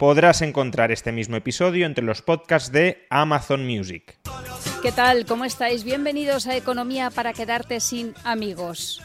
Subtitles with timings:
[0.00, 4.18] Podrás encontrar este mismo episodio entre los podcasts de Amazon Music.
[4.80, 5.26] ¿Qué tal?
[5.26, 5.84] ¿Cómo estáis?
[5.84, 9.02] Bienvenidos a Economía para quedarte sin amigos.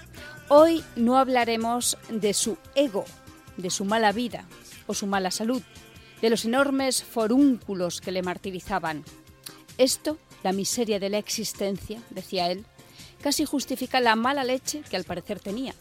[0.48, 3.04] Hoy no hablaremos de su ego,
[3.58, 4.46] de su mala vida
[4.88, 5.62] o su mala salud,
[6.22, 9.04] de los enormes forúnculos que le martirizaban.
[9.78, 12.64] Esto, la miseria de la existencia, decía él,
[13.22, 15.76] casi justifica la mala leche que al parecer tenía.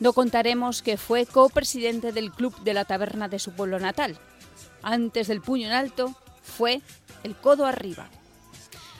[0.00, 4.16] No contaremos que fue copresidente del club de la taberna de su pueblo natal.
[4.82, 6.80] Antes del puño en alto, fue
[7.24, 8.08] el codo arriba.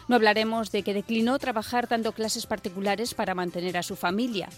[0.08, 4.48] No hablaremos de que declinó trabajar dando clases particulares para mantener a su familia,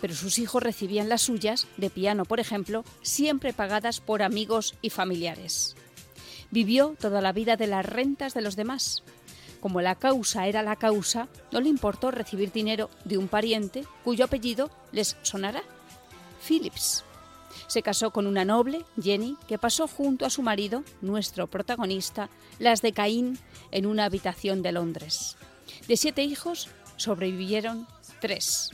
[0.00, 4.90] pero sus hijos recibían las suyas, de piano por ejemplo, siempre pagadas por amigos y
[4.90, 5.74] familiares.
[6.50, 9.02] Vivió toda la vida de las rentas de los demás.
[9.62, 14.24] Como la causa era la causa, no le importó recibir dinero de un pariente cuyo
[14.24, 15.62] apellido les sonará.
[16.44, 17.04] Phillips.
[17.68, 22.82] Se casó con una noble, Jenny, que pasó junto a su marido, nuestro protagonista, las
[22.82, 23.38] de Caín,
[23.70, 25.36] en una habitación de Londres.
[25.86, 27.86] De siete hijos, sobrevivieron
[28.20, 28.70] tres.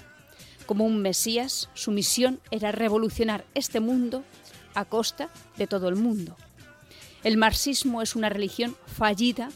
[0.65, 4.25] Como un Mesías, su misión era revolucionar este mundo
[4.75, 6.35] a costa de todo el mundo.
[7.25, 9.51] El marxismo es una religión fallida,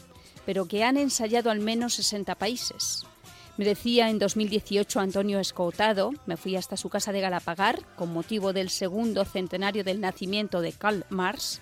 [0.45, 3.05] pero que han ensayado al menos 60 países.
[3.57, 8.51] Me decía en 2018 Antonio Escotado, me fui hasta su casa de Galapagar con motivo
[8.51, 11.61] del segundo centenario del nacimiento de Karl Marx,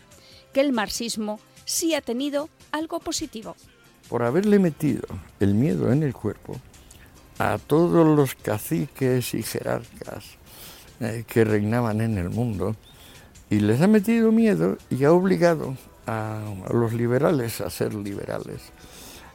[0.53, 3.55] que el marxismo sí ha tenido algo positivo.
[4.09, 5.07] Por haberle metido
[5.39, 6.55] el miedo en el cuerpo
[7.39, 10.37] a todos los caciques y jerarcas
[10.99, 12.75] eh, que reinaban en el mundo,
[13.49, 15.75] y les ha metido miedo y ha obligado
[16.11, 18.61] a, a los liberales a ser liberales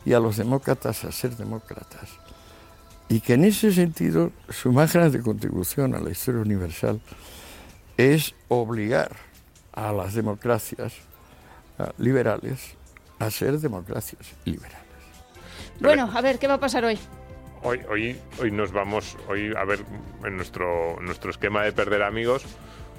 [0.04, 2.10] y a los demócratas a ser demócratas.
[3.08, 7.00] Y que en ese sentido su más grande contribución a la historia universal
[7.96, 9.12] es obligar
[9.72, 10.94] a las democracias
[11.98, 12.74] liberales
[13.18, 14.80] a ser democracias liberales.
[15.80, 16.98] Bueno, a ver, ¿qué va a pasar hoy?
[17.62, 19.80] Hoy, hoy, hoy nos vamos, hoy a ver,
[20.24, 22.44] en nuestro, nuestro esquema de perder amigos,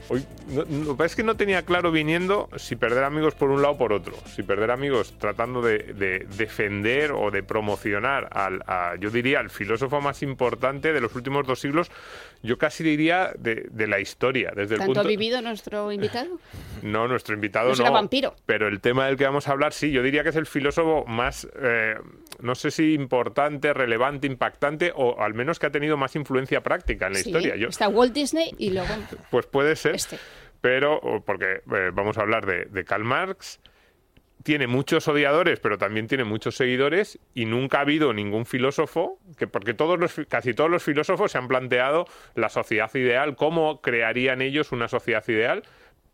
[0.10, 3.50] Hoy, no, lo que pasa es que no tenía claro viniendo si perder amigos por
[3.50, 4.16] un lado o por otro.
[4.34, 9.50] Si perder amigos tratando de, de defender o de promocionar al, a, yo diría, al
[9.50, 11.92] filósofo más importante de los últimos dos siglos,
[12.44, 14.52] yo casi diría de, de la historia.
[14.56, 15.00] Desde el ¿Tanto punto...
[15.02, 16.40] ha vivido nuestro invitado?
[16.84, 17.92] No, nuestro invitado No no.
[17.92, 18.36] vampiro.
[18.46, 21.06] Pero el tema del que vamos a hablar, sí, yo diría que es el filósofo
[21.08, 21.96] más, eh,
[22.40, 27.08] no sé si importante, relevante, impactante, o al menos que ha tenido más influencia práctica
[27.08, 27.56] en la Sí, historia.
[27.56, 28.90] Yo, Está Walt Disney y luego
[29.32, 30.20] pues puede ser, este.
[30.62, 33.60] pero porque eh, vamos a hablar de, de Karl Marx.
[34.48, 39.46] Tiene muchos odiadores, pero también tiene muchos seguidores y nunca ha habido ningún filósofo que,
[39.46, 44.42] porque todos los, casi todos los filósofos se han planteado la sociedad ideal, cómo crearían
[44.42, 45.64] ellos una sociedad ideal,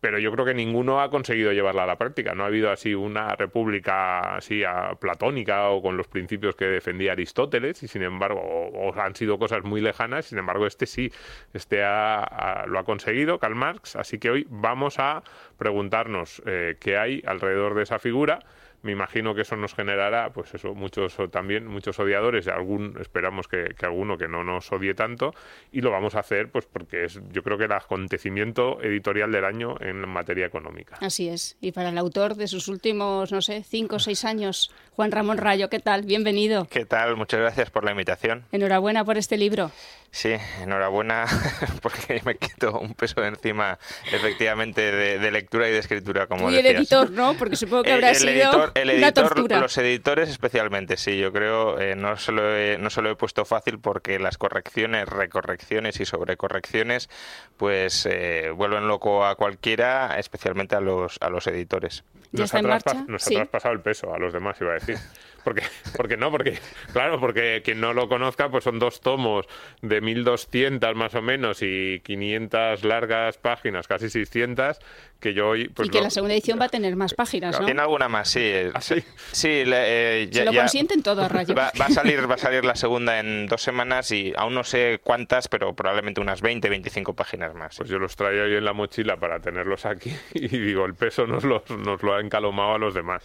[0.04, 2.34] pero yo creo que ninguno ha conseguido llevarla a la práctica.
[2.34, 7.12] No ha habido así una república así a- platónica o con los principios que defendía
[7.12, 10.26] Aristóteles y sin embargo o, han sido cosas muy lejanas.
[10.26, 11.10] Sin embargo, este sí,
[11.54, 13.96] este ha- lo ha conseguido Karl Marx.
[13.96, 15.22] Así que hoy vamos a
[15.56, 18.40] preguntarnos eh, qué hay alrededor de esa figura.
[18.84, 23.74] Me imagino que eso nos generará, pues eso, muchos también muchos odiadores, algún, esperamos que,
[23.78, 25.34] que alguno que no nos odie tanto,
[25.72, 29.46] y lo vamos a hacer, pues porque es, yo creo que el acontecimiento editorial del
[29.46, 30.98] año en materia económica.
[31.00, 31.56] Así es.
[31.62, 35.38] Y para el autor de sus últimos, no sé, cinco o seis años, Juan Ramón
[35.38, 36.02] Rayo, ¿qué tal?
[36.02, 36.68] Bienvenido.
[36.70, 37.16] ¿Qué tal?
[37.16, 38.44] Muchas gracias por la invitación.
[38.52, 39.72] Enhorabuena por este libro.
[40.12, 41.24] Sí, enhorabuena
[41.82, 43.76] porque me quito un peso de encima
[44.12, 46.78] efectivamente de, de lectura y de escritura, como y el decías.
[46.82, 47.34] editor, ¿no?
[47.34, 49.58] Porque supongo que El- habrá el sido editor, el una editor, tortura.
[49.60, 53.16] los editores especialmente, sí, yo creo, eh, no, se lo he, no se lo he
[53.16, 57.08] puesto fácil porque las correcciones, recorrecciones y sobrecorrecciones,
[57.56, 62.04] pues eh, vuelven loco a cualquiera, especialmente a los, a los editores.
[62.42, 63.04] Nos, ha marcha.
[63.08, 63.34] nos Sí.
[63.34, 64.96] ha traspasado el peso a los demás, iba a decir.
[65.44, 65.62] Porque,
[65.96, 66.58] porque no, porque,
[66.92, 69.46] claro, porque quien no lo conozca, pues son dos tomos
[69.82, 74.78] de 1200 más o menos y 500 largas páginas, casi 600,
[75.20, 75.68] que yo hoy.
[75.68, 77.66] Pues y que lo- la segunda edición va a tener más páginas, ¿no?
[77.66, 78.50] Tiene alguna más, sí.
[78.72, 78.96] ¿Ah, sí?
[79.32, 81.54] Sí, le- eh, ya- Se lo ya- consienten todo a rayo.
[81.54, 84.64] Va, va a salir, va a salir la segunda en dos semanas y aún no
[84.64, 87.76] sé cuántas, pero probablemente unas 20, 25 páginas más.
[87.76, 91.26] Pues yo los traía hoy en la mochila para tenerlos aquí y digo, el peso
[91.26, 93.22] nos, los- nos lo ha encalomado a los demás.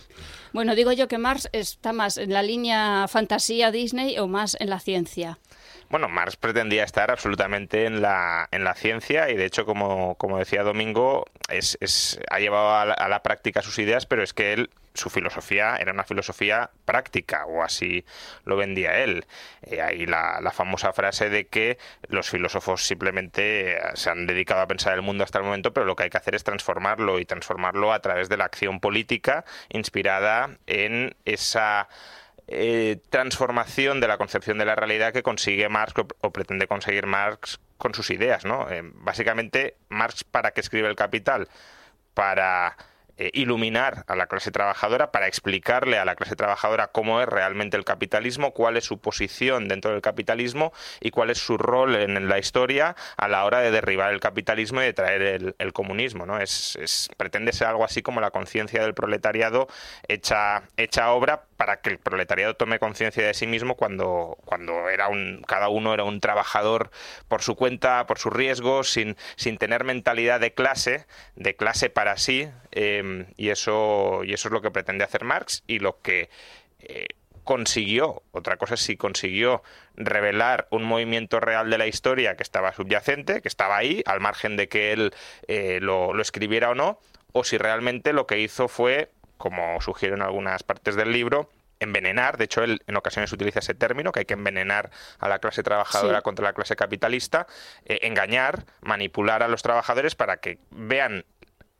[0.53, 4.69] Bueno, digo yo que Marx está más en la línea fantasía Disney o más en
[4.69, 5.39] la ciencia.
[5.89, 10.37] Bueno, Marx pretendía estar absolutamente en la, en la ciencia y de hecho, como, como
[10.37, 14.69] decía Domingo, es, es- ha llevado a la, práctica sus ideas, pero es que él,
[14.93, 18.05] su filosofía era una filosofía práctica, o así
[18.45, 19.25] lo vendía él.
[19.63, 24.61] Eh, ahí la, la famosa frase de que los filósofos simplemente eh, se han dedicado
[24.61, 27.19] a pensar el mundo hasta el momento, pero lo que hay que hacer es transformarlo
[27.19, 31.87] y transformarlo a través de la acción política inspirada en esa
[32.51, 37.59] eh, transformación de la concepción de la realidad que consigue Marx o, pretende conseguir Marx
[37.77, 38.69] con sus ideas, ¿no?
[38.69, 41.47] Eh, básicamente, Marx para qué escribe el Capital,
[42.13, 42.75] para
[43.19, 47.75] eh, iluminar a la clase trabajadora, para explicarle a la clase trabajadora cómo es realmente
[47.75, 50.71] el capitalismo, cuál es su posición dentro del capitalismo
[51.01, 54.81] y cuál es su rol en la historia a la hora de derribar el capitalismo
[54.81, 56.25] y de traer el, comunismo.
[56.25, 56.39] ¿no?
[56.39, 59.67] Es- pretende ser algo así como la conciencia del proletariado
[60.07, 65.09] hecha, hecha obra para que el proletariado tome conciencia de sí mismo cuando, cuando era
[65.09, 66.89] un, cada uno era un trabajador
[67.27, 72.15] por su cuenta, por sus riesgos, sin, sin tener mentalidad de clase, de clase para
[72.15, 76.29] sí, eh, y, eso, y eso es lo que pretende hacer Marx y lo que
[76.79, 77.07] eh,
[77.43, 79.61] consiguió, otra cosa es si consiguió
[79.97, 84.55] revelar un movimiento real de la historia que estaba subyacente, que estaba ahí, al margen
[84.55, 85.13] de que él
[85.49, 87.01] eh, lo, lo escribiera o no,
[87.33, 91.49] o si realmente lo que hizo fue, como sugieren algunas partes del libro,
[91.79, 95.39] envenenar, de hecho él en ocasiones utiliza ese término, que hay que envenenar a la
[95.39, 96.23] clase trabajadora Sí.
[96.23, 97.47] contra la clase capitalista,
[97.85, 101.23] eh, engañar, manipular a los trabajadores para que vean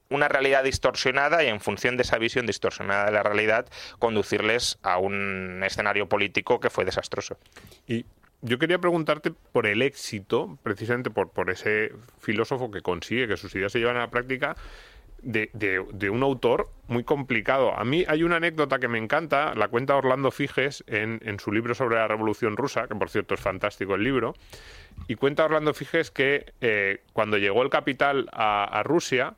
[0.09, 3.67] una realidad distorsionada y en función de esa visión distorsionada de la realidad
[3.99, 7.37] conducirles a un escenario político que fue desastroso.
[7.85, 8.05] Y
[8.41, 13.53] yo quería preguntarte por el éxito, precisamente por, por ese filósofo que consigue que sus
[13.53, 14.55] ideas se llevan a la práctica,
[15.21, 17.77] de, un autor muy complicado.
[17.77, 21.51] A mí hay una anécdota que me encanta, la cuenta Orlando Figes en, en su
[21.51, 24.35] libro sobre la Revolución Rusa, que por cierto es fantástico el libro,
[25.07, 29.35] y cuenta Orlando Figes que eh, cuando llegó el capital a Rusia,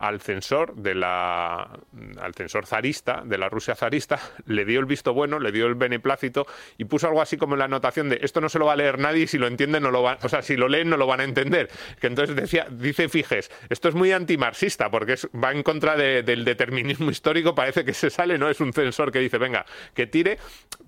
[0.00, 1.78] al censor de la
[2.20, 5.74] al censor zarista de la Rusia zarista le dio el visto bueno, le dio el
[5.74, 6.46] beneplácito
[6.78, 8.76] y puso algo así como en la anotación de esto no se lo va a
[8.76, 11.06] leer nadie si lo entienden no lo van, o sea, si lo leen no lo
[11.06, 11.68] van a entender.
[12.00, 16.44] Que entonces decía, dice Figes, esto es muy antimarxista porque va en contra de- del
[16.44, 20.38] determinismo histórico, parece que se sale, no es un censor que dice, venga, que tire,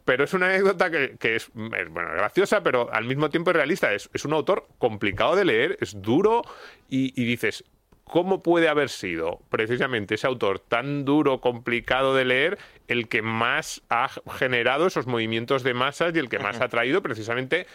[0.05, 3.93] pero es una anécdota que, es, bueno, graciosa, pero al mismo tiempo es realista.
[3.93, 6.43] Es, es un autor complicado de leer, es duro
[6.88, 7.65] y, y dices,
[8.12, 13.81] ¿Cómo puede haber sido precisamente ese autor tan duro, complicado de leer, el que más
[13.88, 17.67] ha generado esos movimientos de masas y el que más ha traído precisamente,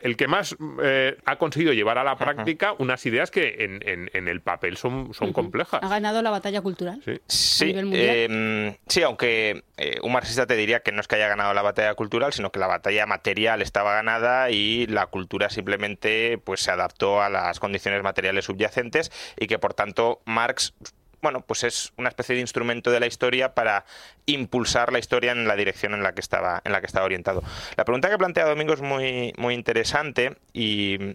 [0.00, 4.10] el que más eh, ha conseguido llevar a la práctica unas ideas que en, en-
[4.14, 5.80] en el papel son, son complejas?
[5.82, 7.00] Ha ganado la batalla cultural.
[7.04, 7.20] Sí.
[7.26, 8.14] Sí, nivel mundial.
[8.16, 11.62] eh, sí, aunque eh, un marxista te diría que no es que haya ganado la
[11.62, 16.70] batalla cultural, sino que la batalla material estaba ganada y la cultura simplemente pues se
[16.70, 20.74] adaptó a las condiciones materiales subyacentes y que por tanto Marx
[21.26, 23.84] bueno, pues es una especie de instrumento de la historia para
[24.26, 27.42] impulsar la historia en la dirección en la que estaba, en la que estaba orientado.
[27.76, 31.14] La pregunta que plantea Domingo es muy, muy interesante y,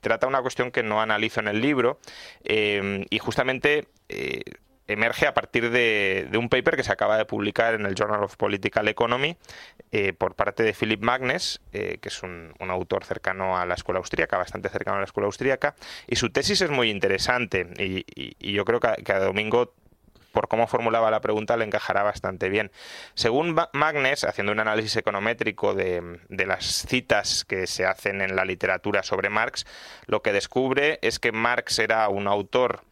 [0.00, 2.00] trata una cuestión que no analizo en el libro
[2.42, 4.40] eh, y justamente eh,
[4.92, 8.36] emerge a partir de, un paper que se acaba de publicar en el Journal of
[8.36, 9.36] Political Economy
[9.92, 13.98] eh, por parte de Philip Magnes, eh, que es un, autor cercano a la escuela
[13.98, 15.74] austríaca, bastante cercano a la escuela austríaca,
[16.06, 19.74] y su tesis es muy interesante y, yo creo que a, Domingo
[20.32, 22.70] por cómo formulaba la pregunta le encajará bastante bien.
[23.14, 28.36] Según Ma- Magnes, haciendo un análisis econométrico de, de las citas que se hacen en
[28.36, 29.66] la literatura sobre Marx,
[30.06, 32.82] lo que descubre es que Marx era un autor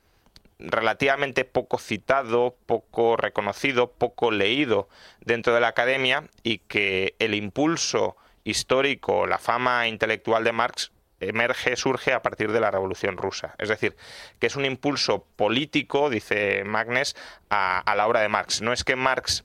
[0.59, 4.89] relativamente poco citado, poco reconocido, poco leído
[5.21, 11.77] dentro de la academia y que el impulso histórico, la fama intelectual de Marx emerge,
[11.77, 13.55] surge a partir de la Revolución Rusa.
[13.59, 13.97] Es decir,
[14.39, 17.17] que es un impulso político, dice Magnes,
[17.51, 18.63] a, a la obra de Marx.
[18.63, 19.45] No es que Marx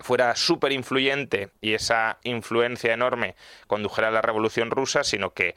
[0.00, 5.54] fuera súper influyente y esa influencia enorme condujera a la Revolución Rusa, sino que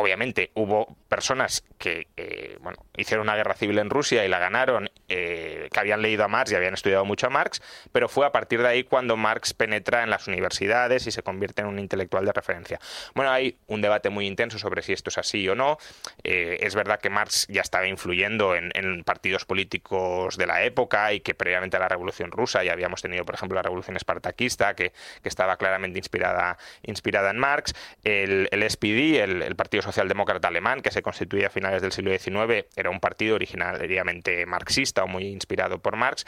[0.00, 4.90] obviamente hubo personas que eh, bueno, hicieron una guerra civil en Rusia y la ganaron,
[5.08, 8.32] eh, que habían leído a Marx y habían estudiado mucho a Marx, pero fue a
[8.32, 12.24] partir de ahí cuando Marx penetra en las universidades y se convierte en un intelectual
[12.24, 12.78] de referencia.
[13.14, 15.78] Bueno, hay un debate muy intenso sobre si esto es así o no.
[16.22, 18.70] Eh, es verdad que Marx ya estaba influyendo en,
[19.04, 23.24] partidos políticos de la época y que previamente a la Revolución Rusa ya habíamos tenido,
[23.24, 24.92] por ejemplo, la Revolución Espartaquista, que,
[25.24, 27.72] estaba claramente inspirada, inspirada en Marx.
[28.02, 32.66] El, SPD, el, el Partido Socialdemócrata Alemán, que se constituye a finales del siglo XIX,
[32.76, 36.24] era un partido originariamente marxista o muy inspirado por Marx.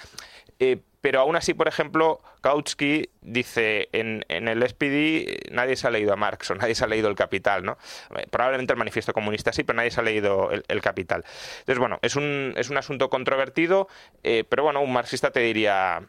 [0.59, 6.13] Eh, pero aún así, por ejemplo, Kautsky dice en, el SPD nadie se ha leído
[6.13, 7.77] a Marx o nadie se ha leído el Capital, ¿no?
[8.17, 11.25] Eh, probablemente el manifiesto comunista sí, pero nadie se ha leído el, Capital.
[11.61, 13.89] Entonces, bueno, es un, es un asunto controvertido,
[14.23, 16.03] eh, pero bueno, un marxista te diría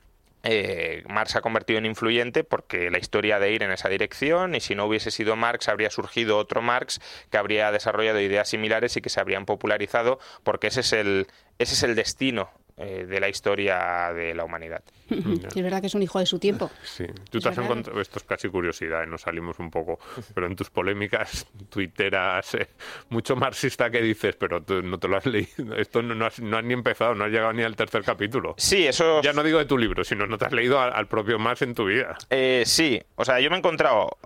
[0.44, 4.56] eh, Marx se ha convertido en influyente porque la historia de ir en esa dirección
[4.56, 7.00] y si no hubiese sido Marx habría surgido otro Marx
[7.32, 11.28] que habría desarrollado ideas similares y que se habrían popularizado porque ese es el,
[11.60, 14.84] ese es el destino eh, de la historia de la humanidad.
[15.08, 16.72] es verdad que es un hijo de su tiempo.
[16.82, 19.06] Sí, tú te has encontrado, esto es casi curiosidad, ¿eh?
[19.06, 20.00] nos salimos un poco,
[20.34, 22.70] pero en tus polémicas tuiteras, eh,
[23.10, 26.74] mucho marxista que dices, pero tú no te lo has leído, esto no, has, ni
[26.74, 28.56] empezado, no has llegado ni al tercer capítulo.
[28.58, 29.22] Sí, eso...
[29.22, 31.76] Ya no digo de tu libro, sino no te has leído al, propio Marx en
[31.76, 32.18] tu vida.
[32.66, 34.18] sí, o sea, yo me he encontrado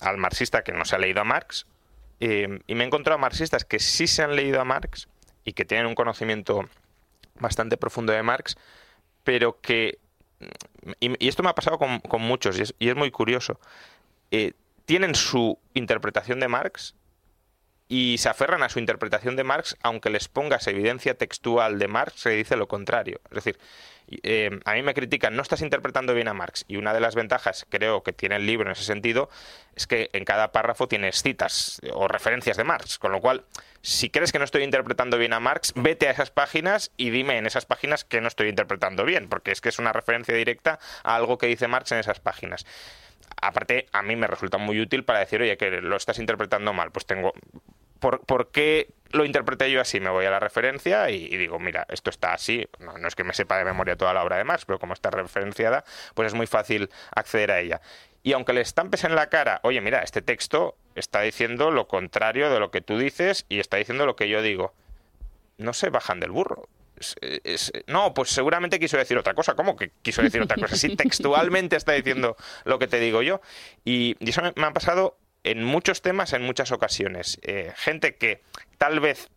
[0.00, 1.66] al marxista que no se ha leído a Marx,
[2.20, 5.08] y me he encontrado marxistas que sí se han leído a Marx
[5.44, 6.68] y que tienen un conocimiento
[7.40, 8.56] bastante profundo de Marx,
[9.24, 9.98] pero que,
[11.00, 13.58] y, esto me ha pasado con, muchos, y es, muy curioso,
[14.30, 14.52] eh,
[14.84, 16.94] tienen su interpretación de Marx
[17.88, 22.20] y se aferran a su interpretación de Marx, aunque les pongas evidencia textual de Marx,
[22.20, 23.20] se dice lo contrario.
[23.30, 23.58] Es decir,
[24.22, 26.64] eh, a mí me critican, no estás interpretando bien a Marx.
[26.68, 29.28] Y una de las ventajas, creo, que tiene el libro en ese sentido,
[29.74, 32.98] es que en cada párrafo tienes citas o referencias de Marx.
[32.98, 33.44] Con lo cual,
[33.82, 37.38] si crees que no estoy interpretando bien a Marx, vete a esas páginas y dime
[37.38, 40.78] en esas páginas que no estoy interpretando bien, porque es que es una referencia directa
[41.04, 42.66] a algo que dice Marx en esas páginas
[43.40, 46.90] aparte a mí me resulta muy útil para decir, oye, que lo estás interpretando mal.
[46.90, 47.32] Pues tengo,
[47.98, 50.00] ¿por, qué lo interpreté yo así?
[50.00, 52.66] Me voy a la referencia y, digo, mira, esto está así.
[52.78, 54.92] No, no, es que me sepa de memoria toda la obra de Marx, pero como
[54.92, 57.80] está referenciada, pues es muy fácil acceder a ella.
[58.22, 62.50] Y aunque le estampes en la cara, oye, mira, este texto está diciendo lo contrario
[62.50, 64.74] de lo que tú dices y está diciendo lo que yo digo,
[65.58, 66.68] no se bajan del burro.
[67.86, 69.54] No, pues seguramente quiso decir otra cosa.
[69.54, 70.76] ¿Cómo que quiso decir otra cosa?
[70.76, 73.40] Si textualmente está diciendo lo que te digo yo.
[73.84, 77.38] Y, eso me ha pasado en muchos temas, en muchas ocasiones.
[77.42, 78.42] Eh, gente que
[78.78, 79.28] tal vez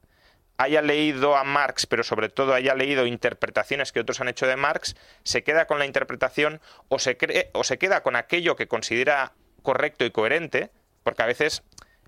[0.58, 4.58] haya leído a Marx, pero sobre todo haya leído interpretaciones que otros han hecho de
[4.58, 7.18] Marx, se queda con la interpretación o se,
[7.54, 10.72] o se queda con aquello que considera correcto y coherente,
[11.04, 11.64] porque a veces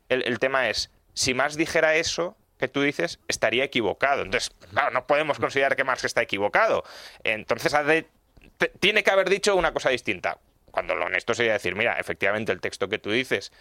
[0.10, 4.22] el, tema es, si Marx dijera eso que tú dices, estaría equivocado.
[4.22, 6.86] Entonces, claro, no podemos considerar que Marx está equivocado.
[7.26, 7.76] Entonces,
[8.80, 10.38] tiene que haber dicho una cosa distinta.
[10.72, 13.52] Cuando lo honesto sería decir, mira, efectivamente el texto que tú dices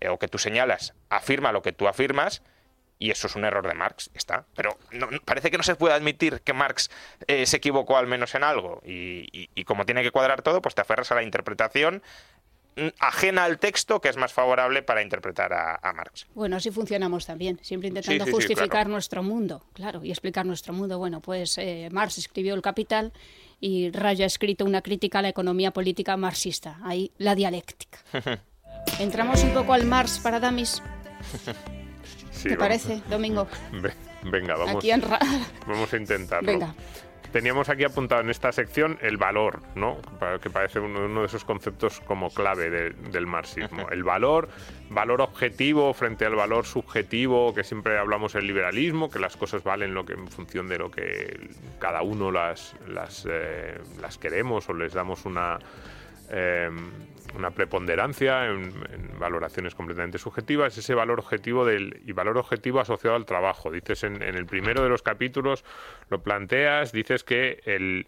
[0.00, 2.42] eh, o que tú señalas afirma lo que tú afirmas
[2.98, 4.44] y eso es un error de Marx, está.
[4.54, 4.76] Pero
[5.24, 6.90] parece que no se puede admitir que Marx
[7.26, 10.80] eh, se equivocó al menos en algo y, como tiene que cuadrar todo, pues te
[10.80, 12.02] aferras a la interpretación
[12.98, 16.26] ajena al texto que es más favorable para interpretar a, Marx.
[16.34, 20.98] Bueno, así funcionamos también, siempre intentando justificar nuestro mundo, claro, y explicar nuestro mundo.
[20.98, 23.12] Bueno, pues eh, Marx escribió El Capital
[23.60, 27.98] y Raya ha escrito una crítica a la economía política marxista, ahí la dialéctica.
[28.98, 30.82] Entramos un poco al Mars para Damis.
[32.42, 33.48] ¿Te parece, Domingo?
[34.22, 34.84] Venga, vamos,
[35.66, 36.52] vamos a intentarlo.
[36.52, 36.74] Venga.
[37.32, 39.98] Teníamos aquí apuntado en esta sección el valor, ¿no?
[40.42, 43.88] Que parece uno, de esos conceptos como clave del marxismo.
[43.92, 44.48] El valor,
[44.90, 49.94] valor objetivo frente al valor subjetivo, que siempre hablamos en liberalismo, que las cosas valen
[49.94, 54.74] lo que en función de lo que cada uno las, las, eh, las queremos o
[54.74, 55.58] les damos una
[56.30, 56.70] eh,
[57.36, 58.72] una preponderancia en,
[59.18, 63.70] valoraciones completamente subjetivas, ese valor objetivo del, y valor objetivo asociado al trabajo.
[63.70, 65.64] Dices en, el primero de los capítulos,
[66.08, 68.06] lo planteas, dices que el,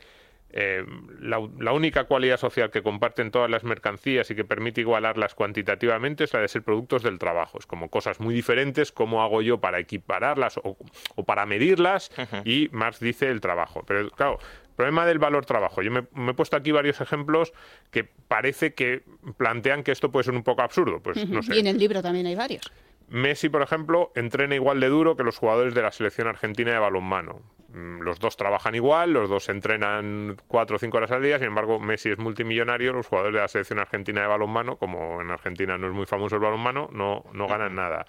[0.53, 0.85] eh,
[1.21, 6.33] la, única cualidad social que comparten todas las mercancías y que permite igualarlas cuantitativamente es
[6.33, 7.59] la de ser productos del trabajo.
[7.59, 10.77] Es como cosas muy diferentes, cómo hago yo para equipararlas o,
[11.25, 12.11] para medirlas,
[12.45, 13.85] y Marx dice el trabajo.
[13.87, 14.39] Pero claro,
[14.81, 15.83] problema del valor trabajo.
[15.83, 17.53] Yo me, he puesto aquí varios ejemplos
[17.91, 19.03] que parece que
[19.37, 21.01] plantean que esto puede ser un poco absurdo.
[21.01, 21.55] Pues no sé.
[21.55, 22.73] Y en el libro también hay varios.
[23.11, 26.79] Messi, por ejemplo, entrena igual de duro que los jugadores de la selección argentina de
[26.79, 27.43] balonmano.
[27.75, 31.49] Mm, los dos trabajan igual, los dos entrenan cuatro o cinco horas al día, sin
[31.49, 35.77] embargo, Messi es multimillonario, los jugadores de la selección argentina de balonmano, como en Argentina
[35.77, 38.07] no es muy famoso el balonmano, no, no ganan nada.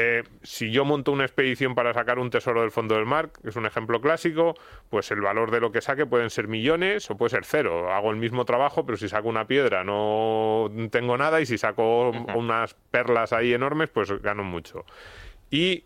[0.00, 3.48] Eh, si yo monto una expedición para sacar un tesoro del fondo del mar, que
[3.48, 4.54] es un ejemplo clásico,
[4.90, 7.92] pues el valor de lo que saque pueden ser millones o puede ser cero.
[7.92, 12.10] Hago el mismo trabajo, pero si saco una piedra no tengo nada y si saco
[12.10, 14.84] unas perlas ahí enormes, pues gano mucho.
[15.50, 15.82] Y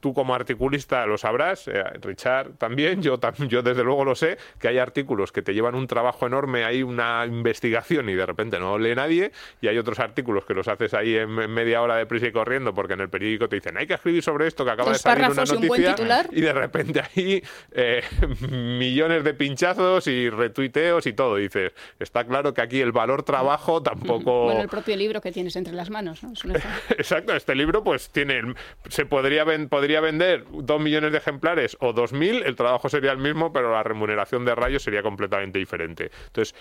[0.00, 3.18] tú como articulista lo sabrás, eh, Richard también, yo,
[3.48, 6.82] yo desde luego lo sé, que hay artículos que te llevan un trabajo enorme, hay
[6.82, 10.94] una investigación y de repente no lee nadie, y hay otros artículos que los haces
[10.94, 13.86] ahí en, media hora de prisa y corriendo porque en el periódico te dicen hay
[13.86, 15.96] que escribir sobre esto que acaba de salir una noticia
[16.30, 17.42] y, de repente ahí
[17.72, 18.02] eh,
[18.50, 21.36] millones de pinchazos y retuiteos y todo.
[21.36, 24.44] dices, está claro que aquí el valor trabajo tampoco...
[24.44, 26.32] Bueno, el propio libro que tienes entre las manos, ¿no?
[26.90, 28.54] Exacto, este libro pues tiene,
[28.88, 33.18] se podría, podría vender dos millones de ejemplares o dos mil, el trabajo sería el
[33.18, 36.10] mismo, pero la remuneración de rayos sería completamente diferente.
[36.26, 36.54] Entonces,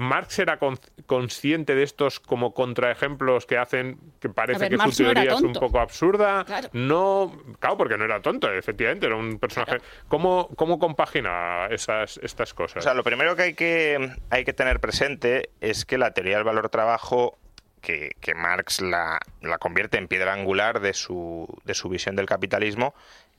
[0.00, 0.58] Marx era
[1.04, 5.78] consciente de estos como contraejemplos que hacen que parece que su teoría es un poco
[5.78, 6.46] absurda.
[6.72, 9.76] No, claro, porque no era tonto, efectivamente, era un personaje.
[10.08, 12.78] ¿Cómo, ¿Cómo, compagina esas, estas cosas?
[12.78, 16.36] O sea, lo primero que hay, que hay que tener presente es que la teoría
[16.36, 17.38] del valor trabajo
[17.80, 22.94] que, Marx la, la, convierte en piedra angular de su, de su visión del capitalismo,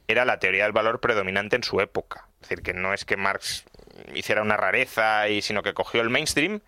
[0.08, 2.28] era la teoría del valor predominante en su época.
[2.42, 3.66] Es decir, que no es que Marx
[4.14, 6.62] hiciera una rareza, y, sino que cogió el mainstream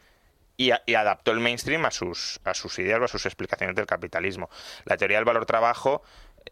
[0.58, 4.50] y, adaptó el mainstream a sus, a sus ideas o a sus explicaciones del capitalismo.
[4.86, 6.04] La teoría del valor trabajo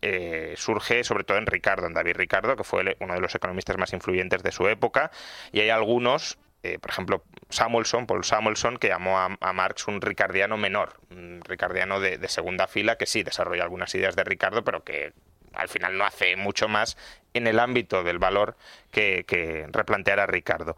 [0.02, 3.78] eh, surge sobre todo en Ricardo, en David Ricardo, que fue uno de los economistas
[3.78, 5.12] más influyentes de su época,
[5.52, 10.58] y hay algunos eh, por ejemplo, Samuelson, Paul Samuelson, que llamó a, Marx un ricardiano
[10.58, 15.14] menor, un ricardiano de, segunda fila, que sí desarrolla algunas ideas de Ricardo, pero que
[15.54, 16.98] al final no hace mucho más
[17.34, 18.56] en el ámbito del valor
[18.92, 20.78] que, que replantear a Ricardo.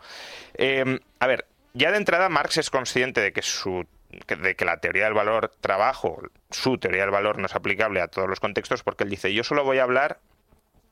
[0.56, 3.86] Em, a ver, ya de entrada Marx es consciente de que su
[4.28, 6.22] de que la teoría del valor trabajo,
[6.52, 9.44] su teoría del valor no es aplicable a todos los contextos, porque él dice, yo
[9.44, 10.20] solo voy a hablar,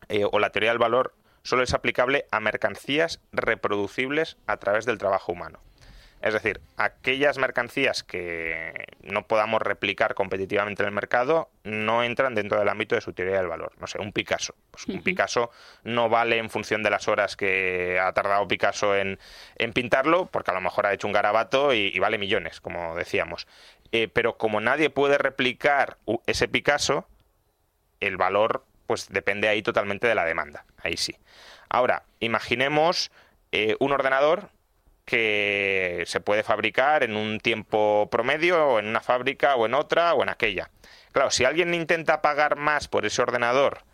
[0.10, 4.98] eh, o la teoría del valor solo es aplicable a mercancías reproducibles a través del
[4.98, 5.60] trabajo humano.
[6.22, 12.60] Es decir, aquellas mercancías que no podamos replicar competitivamente en el mercado no entran dentro
[12.60, 13.72] del ámbito de su teoría del valor.
[13.80, 14.54] No sé, un Picasso.
[14.70, 15.50] Pues un Picasso
[15.84, 19.18] no vale en función de las horas que ha tardado Picasso en,
[19.74, 23.48] pintarlo, porque a lo mejor ha hecho un garabato y, vale millones, como decíamos.
[23.92, 27.08] Eh, pero como nadie puede replicar ese Picasso,
[28.00, 30.66] el valor pues depende ahí totalmente de la demanda.
[30.84, 31.16] Ahí sí.
[31.70, 33.10] Ahora, imaginemos
[33.54, 34.50] eh, un ordenador
[35.06, 40.14] que se puede fabricar en un tiempo promedio, o en una fábrica, o en otra,
[40.14, 40.72] o en aquella.
[41.14, 43.86] Claro, si alguien intenta pagar más por ese ordenador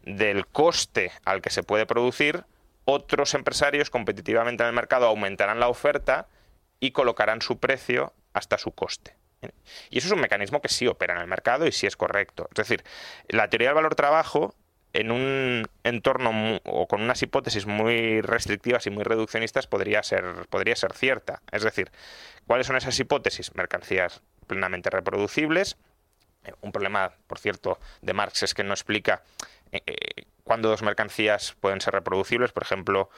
[0.00, 2.46] del coste al que se puede producir,
[2.86, 6.28] otros empresarios competitivamente en el mercado aumentarán la oferta
[6.80, 9.16] y colocarán su precio hasta su coste.
[9.90, 12.48] Y eso es un mecanismo que sí opera en el mercado y sí es correcto.
[12.50, 12.84] Es decir,
[13.28, 14.54] la teoría del valor trabajo
[14.92, 20.74] en un entorno o con unas hipótesis muy restrictivas y muy reduccionistas podría ser, podría
[20.74, 21.42] ser cierta.
[21.52, 21.90] Es decir,
[22.46, 23.54] ¿cuáles son esas hipótesis?
[23.54, 25.76] Mercancías plenamente reproducibles.
[26.44, 29.22] Eh, un problema, por cierto, de Marx es que no explica
[29.76, 32.52] eh, eh, cuándo dos mercancías pueden ser reproducibles.
[32.52, 33.10] Por ejemplo,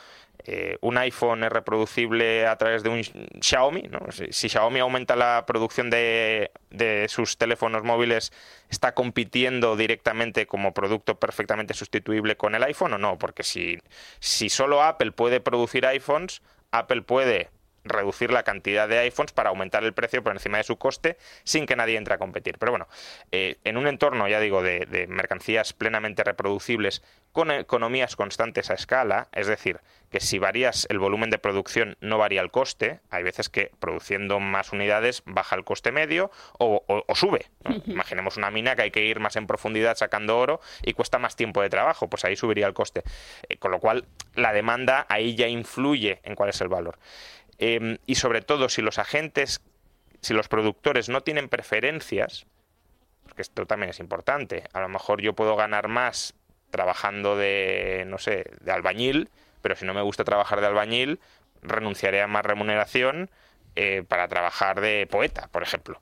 [0.45, 3.03] eh, un iPhone es reproducible a través de un
[3.41, 3.91] Xiaomi.
[4.31, 6.51] Si, Xiaomi aumenta la producción de,
[7.09, 8.33] sus teléfonos móviles,
[8.71, 13.19] ¿está compitiendo directamente como producto perfectamente sustituible con el iPhone o no?
[13.19, 13.79] Porque si,
[14.21, 17.51] si solo Apple puede producir iPhones, Apple puede
[17.89, 21.67] reducir la cantidad de iPhones para aumentar el precio por encima de su coste sin
[21.67, 22.59] que nadie entre a competir.
[22.59, 22.89] Pero bueno,
[23.33, 29.29] eh, en un entorno, ya digo, de, mercancías plenamente reproducibles con economías constantes a escala,
[29.33, 33.49] es decir, que si varías el volumen de producción no varía el coste, hay veces
[33.49, 37.47] que produciendo más unidades baja el coste medio o, sube.
[37.87, 41.37] Imaginemos una mina que hay que ir más en profundidad sacando oro y cuesta más
[41.37, 43.03] tiempo de trabajo, pues ahí subiría el coste.
[43.49, 46.99] Eh, con lo cual, la demanda ahí ya influye en cuál es el valor.
[47.59, 49.61] Em, y sobre todo, si los agentes,
[50.21, 52.47] si los productores no tienen preferencias,
[53.25, 56.35] porque esto también es importante, a lo mejor yo puedo ganar más
[56.71, 59.29] trabajando de, no sé, de albañil,
[59.61, 61.21] pero si no me gusta trabajar de albañil,
[61.63, 63.31] renunciaré a más remuneración
[63.75, 66.01] eh, para trabajar de poeta, por ejemplo.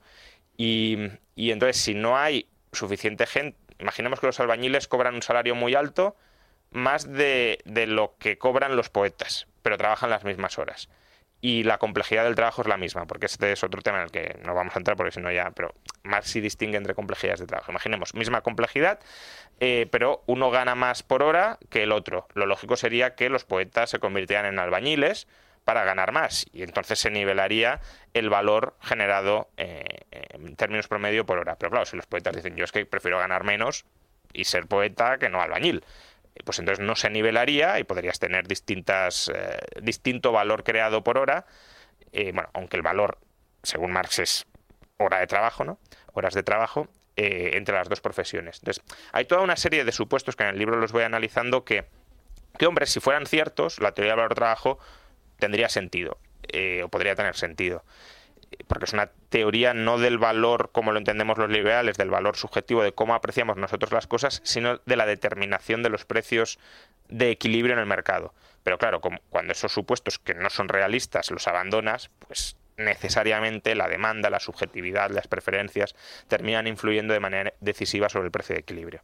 [0.59, 5.75] Y, entonces, si no hay suficiente gente, imaginemos que los albañiles cobran un salario muy
[5.75, 6.17] alto,
[6.71, 10.89] más de lo que cobran los poetas, pero trabajan las mismas horas
[11.47, 14.11] y la complejidad del trabajo es la misma, porque este es otro tema en el
[14.11, 17.39] que no vamos a entrar porque si no ya, pero más si distingue entre complejidades
[17.39, 17.71] de trabajo.
[17.71, 18.99] Imaginemos, misma complejidad,
[19.61, 22.27] eh, pero uno gana más por hora que el otro.
[22.35, 25.29] Lo lógico sería que los poetas se convirtieran en albañiles
[25.63, 27.81] para ganar más y entonces se nivelaría
[28.13, 31.55] el valor generado eh, en términos promedio por hora.
[31.61, 33.85] Pero claro, si los poetas dicen yo es que prefiero ganar menos,
[34.37, 35.83] y ser poeta que no albañil.
[36.45, 41.47] Pues entonces no se nivelaría y podrías tener distintas, eh, distinto valor creado por hora.
[42.13, 43.19] Eh, bueno, aunque el valor,
[43.63, 44.47] según Marx, es
[44.99, 45.79] hora de trabajo, ¿no?
[46.13, 48.59] Horas de trabajo eh, entre las dos profesiones.
[48.61, 51.85] Entonces, hay toda una serie de supuestos que en el libro los voy analizando que,
[52.59, 54.79] que hombre, si fueran ciertos, la teoría del valor trabajo
[55.39, 56.19] tendría sentido,
[56.83, 57.85] o podría tener sentido
[58.67, 62.83] porque es una teoría no del valor como lo entendemos los liberales, del valor subjetivo
[62.83, 66.59] de cómo apreciamos nosotros las cosas, sino de la determinación de los precios
[67.09, 68.35] de equilibrio en el mercado.
[68.63, 74.31] Pero claro, cuando esos supuestos que no son realistas los abandonas, pues necesariamente la demanda,
[74.31, 75.95] la subjetividad, las preferencias
[76.29, 79.03] terminan influyendo de manera decisiva sobre el precio de equilibrio.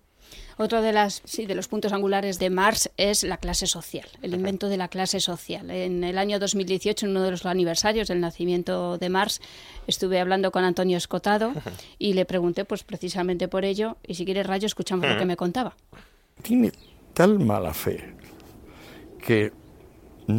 [0.57, 4.35] Otro de, las, sí, de los puntos angulares de Marx es la clase social, el
[4.35, 5.71] invento de la clase social.
[5.71, 9.41] En el año 2018, en uno de los aniversarios del nacimiento de Marx,
[9.87, 11.53] estuve hablando con Antonio Escotado
[11.99, 15.37] y le pregunté pues precisamente por ello, y si quieres Rayo, escuchamos lo que me
[15.37, 15.75] contaba.
[16.43, 16.73] Tiene
[17.15, 18.15] tal mala fe
[19.25, 19.53] que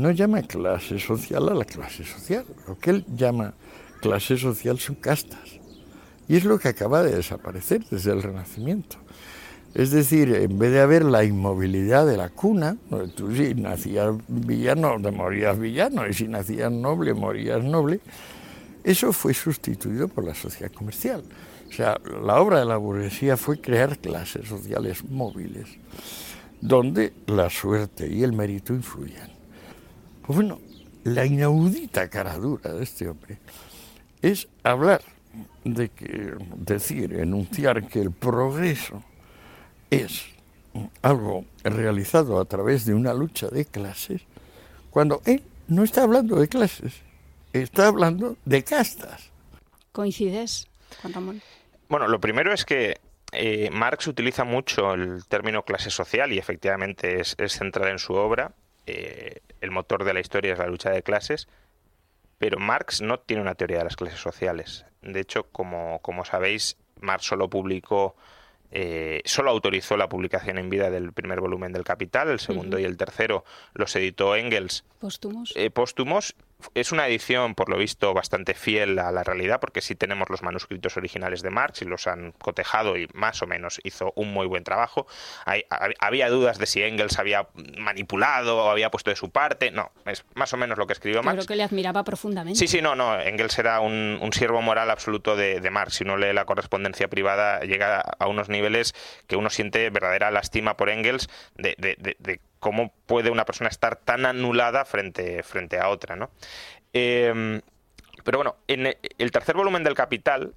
[0.02, 2.46] no llama clase social a la clase social.
[2.68, 3.54] Lo que él llama
[4.02, 5.60] clase social son castas.
[6.28, 8.98] Y es lo que acaba de desaparecer desde el Renacimiento.
[9.74, 12.78] Es decir, en vez de haber la inmovilidad de la cuna,
[13.16, 18.00] tú si nacías villano, te morías villano, y si nacías noble, morías noble,
[18.84, 21.24] eso fue sustituido por la sociedad comercial.
[21.70, 25.66] O sea, la obra de la burguesía fue crear clases sociales móviles,
[26.62, 29.32] donde la suerte y el mérito influyen.
[30.26, 30.60] Pues bueno,
[31.04, 33.40] la inaudita caradura de este hombre
[34.22, 35.02] es hablar
[35.64, 39.04] de que, decir, enunciar que el progreso
[39.90, 40.26] es
[41.02, 44.22] algo realizado a través de una lucha de clases,
[44.90, 46.94] cuando él no está hablando de clases,
[47.52, 49.30] está hablando de castas.
[49.92, 50.68] ¿Coincides,
[51.02, 51.42] Juan Ramón?
[51.90, 52.98] Bueno, lo primero es que
[53.32, 58.54] eh, Marx utiliza mucho el término clase social y efectivamente es, central en su obra.
[58.86, 61.48] Eh, el motor de la historia es la lucha de clases,
[62.38, 64.86] pero Marx no tiene una teoría de las clases sociales.
[65.02, 68.16] De hecho, como, como sabéis, Marx solo publicó
[68.76, 72.84] eh, solo autorizó la publicación en vida del primer volumen del Capital, el segundo y
[72.84, 74.84] el tercero los editó Engels.
[75.00, 75.54] Póstumos.
[75.56, 76.36] Eh, póstumos
[76.74, 80.42] es una edición, por lo visto, bastante fiel a la realidad, porque sí tenemos los
[80.42, 84.48] manuscritos originales de Marx y los han cotejado y más o menos hizo un muy
[84.48, 85.08] buen trabajo.
[86.00, 87.48] había dudas de si Engels había
[87.78, 89.72] manipulado o había puesto de su parte.
[89.72, 91.38] No, es más o menos lo que escribió Marx.
[91.38, 92.60] Creo que le admiraba profundamente.
[92.60, 93.20] Sí, sí, no, no.
[93.20, 95.96] Engels era un, siervo moral absoluto de, Marx.
[95.96, 98.94] Si uno lee la correspondencia privada, llega a unos niveles
[99.28, 103.98] que uno siente verdadera lástima por Engels de, de, de cómo puede una persona estar
[103.98, 106.32] tan anulada frente, frente a otra, ¿no?
[106.94, 107.62] Em,
[108.24, 110.56] pero bueno, en el tercer volumen del Capital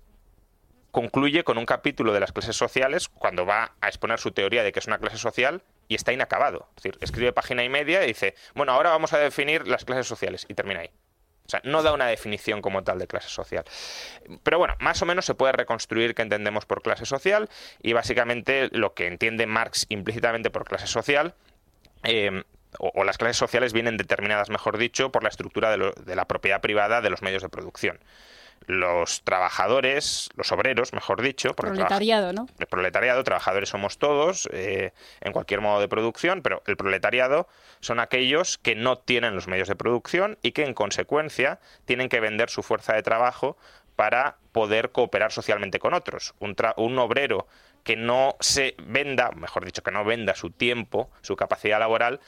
[0.92, 4.71] concluye con un capítulo de las clases sociales cuando va a exponer su teoría de
[4.71, 6.69] que es una clase social y está inacabado.
[6.77, 10.07] Es decir, escribe página y media y dice, bueno, ahora vamos a definir las clases
[10.07, 10.90] sociales y termina ahí.
[11.45, 13.64] O sea, no da una definición como tal de clase social.
[14.45, 17.49] Pero bueno, más o menos se puede reconstruir qué entendemos por clase social
[17.83, 21.35] y básicamente lo que entiende Marx implícitamente por clase social
[22.07, 22.42] eh,
[22.79, 27.01] o, las clases sociales vienen determinadas, mejor dicho, por la estructura de, la propiedad privada
[27.01, 27.99] de los medios de producción.
[28.66, 32.49] Los trabajadores, los obreros, mejor dicho, por proletariado, ¿no?
[32.59, 37.49] El proletariado, trabajadores somos todos, eh, en cualquier modo de producción, pero el proletariado
[37.81, 42.19] son aquellos que no tienen los medios de producción y que en consecuencia tienen que
[42.19, 43.57] vender su fuerza de trabajo
[43.95, 46.35] para poder cooperar socialmente con otros.
[46.40, 47.47] Un, un obrero
[47.87, 52.18] que no se venda, mejor dicho, que no venda su tiempo, su capacidad laboral,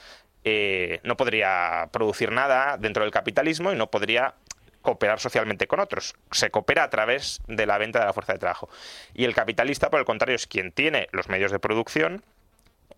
[0.44, 4.34] eh, no podría producir nada dentro del capitalismo y no podría
[4.82, 6.14] cooperar socialmente con otros.
[6.30, 8.68] Se coopera a través de la venta de la fuerza de trabajo.
[9.14, 12.22] Y el capitalista, por el contrario, es quien tiene los medios de producción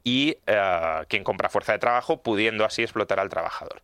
[0.04, 3.80] y eh, quien compra fuerza de trabajo, pudiendo así explotar al trabajador.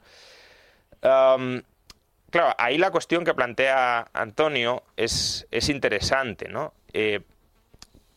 [1.01, 6.75] claro, ahí la cuestión que plantea Antonio es, es interesante, ¿no?
[6.93, 7.23] Eh,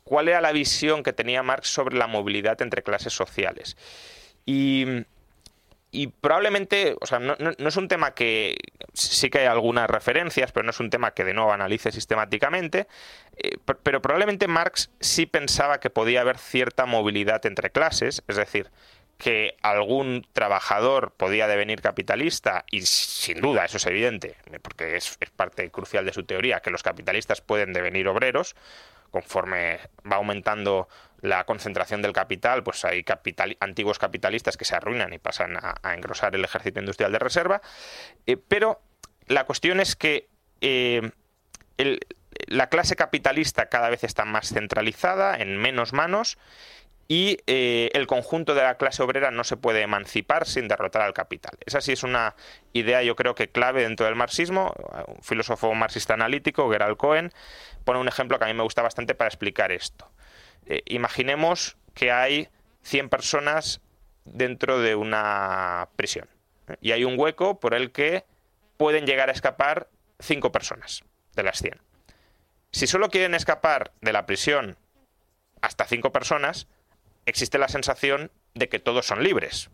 [0.09, 3.77] cuál era la visión que tenía Marx sobre la movilidad entre clases sociales.
[4.43, 8.57] Y, probablemente, o sea, no, es un tema que
[8.93, 12.87] sí que hay algunas referencias, pero no es un tema que de nuevo analice sistemáticamente,
[13.37, 18.71] eh, pero probablemente Marx sí pensaba que podía haber cierta movilidad entre clases, es decir,
[19.19, 25.29] que algún trabajador podía devenir capitalista, y sin duda eso es evidente, porque es, es
[25.29, 28.55] parte crucial de su teoría, que los capitalistas pueden devenir obreros,
[29.11, 30.87] conforme va aumentando
[31.21, 33.03] la concentración del capital, pues hay
[33.59, 37.61] antiguos capitalistas que se arruinan y pasan a, engrosar el ejército industrial de reserva.
[38.25, 38.81] Eh, pero
[39.27, 40.29] la cuestión es que
[40.61, 41.11] eh,
[42.47, 46.37] la clase capitalista cada vez está más centralizada, en menos manos,
[47.11, 51.13] y eh, el conjunto de la clase obrera no se puede emancipar sin derrotar al
[51.15, 51.57] capital.
[51.65, 52.35] Esa sí es una
[52.71, 54.75] idea yo creo que clave dentro del marxismo.
[55.07, 57.33] Un filósofo marxista analítico, Gerald Cohen,
[57.83, 60.07] pone un ejemplo que a mí me gusta bastante para explicar esto.
[60.67, 62.47] Eh, imaginemos que hay
[62.83, 63.81] 100 personas
[64.23, 66.29] dentro de una prisión
[66.67, 66.75] ¿eh?
[66.79, 68.23] y hay un hueco por el que
[68.77, 69.87] pueden llegar a escapar
[70.19, 71.03] 5 personas
[71.35, 71.81] de las 100.
[72.69, 74.77] Si solo quieren escapar de la prisión
[75.59, 76.67] hasta 5 personas,
[77.29, 79.69] existe la sensación de que todos son libres.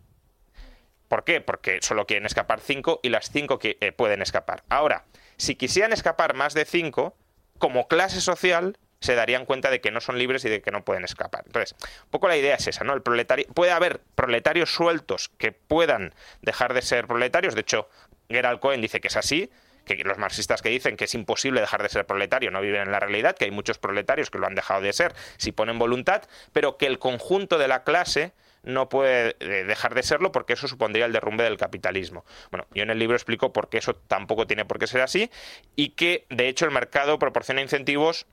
[1.08, 1.40] ¿Por qué?
[1.40, 4.64] Porque solo quieren escapar 5 y las 5 que eh, pueden escapar.
[4.68, 5.04] Ahora,
[5.36, 7.16] si quisieran escapar más de 5,
[7.58, 10.84] como clase social se darían cuenta de que no son libres y de que no
[10.84, 11.44] pueden escapar.
[11.46, 12.94] Entonces, un poco la idea es esa, ¿no?
[12.94, 17.54] El puede haber proletarios sueltos que puedan dejar de ser proletarios.
[17.54, 17.88] De hecho,
[18.28, 19.50] Gerald Cohen dice que es así,
[19.86, 22.92] que los marxistas que dicen que es imposible dejar de ser proletario no viven en
[22.92, 26.22] la realidad, que hay muchos proletarios que lo han dejado de ser si ponen voluntad,
[26.52, 28.32] pero que el conjunto de la clase
[28.64, 32.24] no puede eh, dejar de serlo porque eso supondría el derrumbe del capitalismo.
[32.50, 35.30] Bueno, yo en el libro explico por qué eso tampoco tiene por qué ser así
[35.76, 38.26] y que de hecho el mercado proporciona incentivos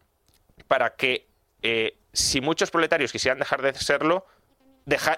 [0.67, 1.27] para que
[1.61, 4.25] eh, si muchos proletarios quisieran dejar de serlo,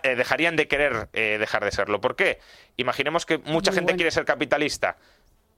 [0.03, 1.99] eh, dejarían de querer dejar de serlo.
[2.01, 2.39] ¿Por qué?
[2.77, 4.97] Imaginemos que mucha gente quiere ser capitalista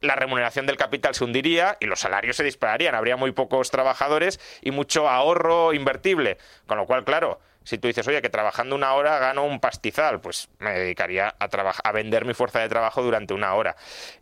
[0.01, 2.95] la remuneración del capital se hundiría y los salarios se dispararían.
[2.95, 6.37] Habría muy pocos trabajadores y mucho ahorro invertible.
[6.65, 10.21] Con lo cual, claro, si tú dices, oye, que trabajando una hora gano un pastizal,
[10.21, 11.49] pues me dedicaría a,
[11.83, 13.75] a vender mi fuerza de trabajo durante una hora.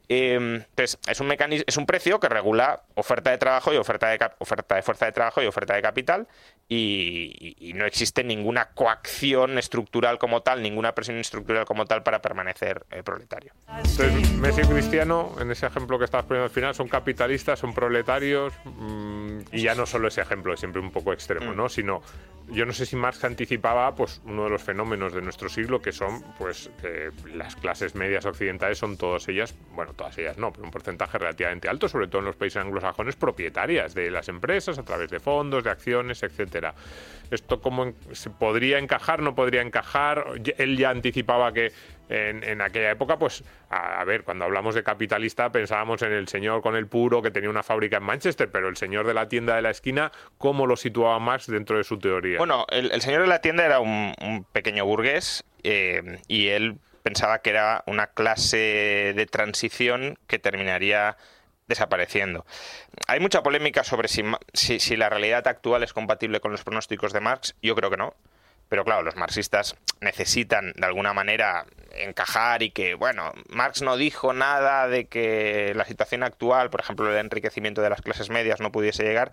[0.08, 4.10] Em, entonces, es un, mecanismo, es un precio que regula oferta de trabajo y oferta
[4.10, 6.28] de, oferta de fuerza de trabajo y oferta de capital
[6.68, 12.86] y, no existe ninguna coacción estructural como tal, ninguna presión estructural como tal para permanecer
[12.90, 13.54] eh, proletario.
[13.68, 17.74] Entonces, Messi y Cristiano, en ese ejemplo que estabas poniendo al final, son capitalistas, son
[17.74, 21.56] proletarios mm, y ya no solo ese ejemplo, es siempre un poco extremo, mm.
[21.58, 21.68] ¿no?
[21.68, 22.02] Sino
[22.50, 25.92] yo no sé si Marx anticipaba pues uno de los fenómenos de nuestro siglo que
[25.92, 30.66] son pues que las clases medias occidentales son todas ellas, bueno, todas ellas no, pero
[30.66, 34.84] un porcentaje relativamente alto, sobre todo en los países anglosajones, propietarias de las empresas a
[34.84, 36.74] través de fondos, de acciones, etcétera.
[37.32, 40.26] Esto cómo se podría encajar, no podría encajar.
[40.58, 41.72] Él ya anticipaba que
[42.10, 46.76] en, aquella época, pues, a, ver, cuando hablamos de capitalista pensábamos en el señor con
[46.76, 49.62] el puro que tenía una fábrica en Manchester, pero el señor de la tienda de
[49.62, 52.38] la esquina, ¿cómo lo situaba Marx dentro de su teoría?
[52.38, 54.14] Bueno, el, señor de la tienda era un,
[54.52, 61.18] pequeño burgués eh, y él pensaba que era una clase de transición que terminaría
[61.68, 62.48] desapareciendo.
[63.08, 67.20] Hay mucha polémica sobre si, si, la realidad actual es compatible con los pronósticos de
[67.20, 67.54] Marx.
[67.62, 68.16] Yo creo que no.
[68.70, 74.34] Pero claro, los marxistas necesitan de alguna manera encajar y que, bueno, Marx no dijo
[74.34, 78.72] nada de que la situación actual, por ejemplo, el enriquecimiento de las clases medias no
[78.72, 79.32] pudiese llegar.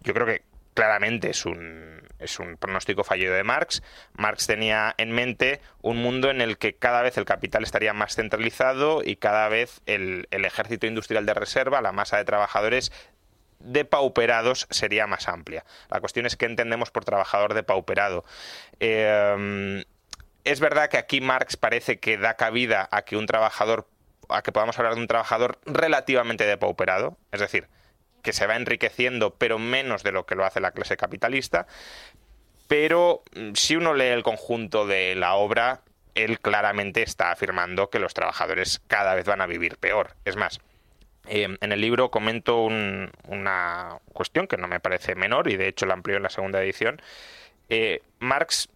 [0.00, 0.42] Yo creo que
[0.74, 3.82] claramente es un, es un pronóstico fallido de Marx.
[4.14, 8.14] Marx tenía en mente un mundo en el que cada vez el capital estaría más
[8.14, 12.92] centralizado y cada vez el, ejército industrial de reserva, la masa de trabajadores,
[13.58, 15.64] depauperados sería más amplia.
[15.90, 18.24] La cuestión es qué entendemos por trabajador depauperado.
[18.80, 19.84] Eh,
[20.46, 23.88] es verdad que aquí Marx parece que da cabida a que un trabajador,
[24.28, 27.66] a que podamos hablar de un trabajador relativamente depauperado, es decir,
[28.26, 31.66] que se va enriqueciendo, pero menos de lo que lo hace la clase capitalista.
[32.68, 35.80] Pero mm, si uno lee el conjunto de la obra,
[36.14, 40.16] él claramente está afirmando que los trabajadores cada vez van a vivir peor.
[40.26, 40.60] Es más,
[41.28, 45.84] Em, en el libro comento una cuestión que no me parece menor y de hecho
[45.86, 47.02] la amplío en la segunda edición.
[47.68, 48.68] Eh, Marx,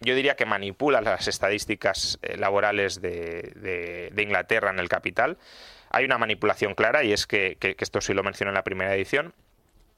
[0.00, 5.38] yo diría que manipula las estadísticas eh, laborales de, Inglaterra en el capital.
[5.92, 9.34] Hay una manipulación clara y es que, esto sí lo menciono en la primera edición.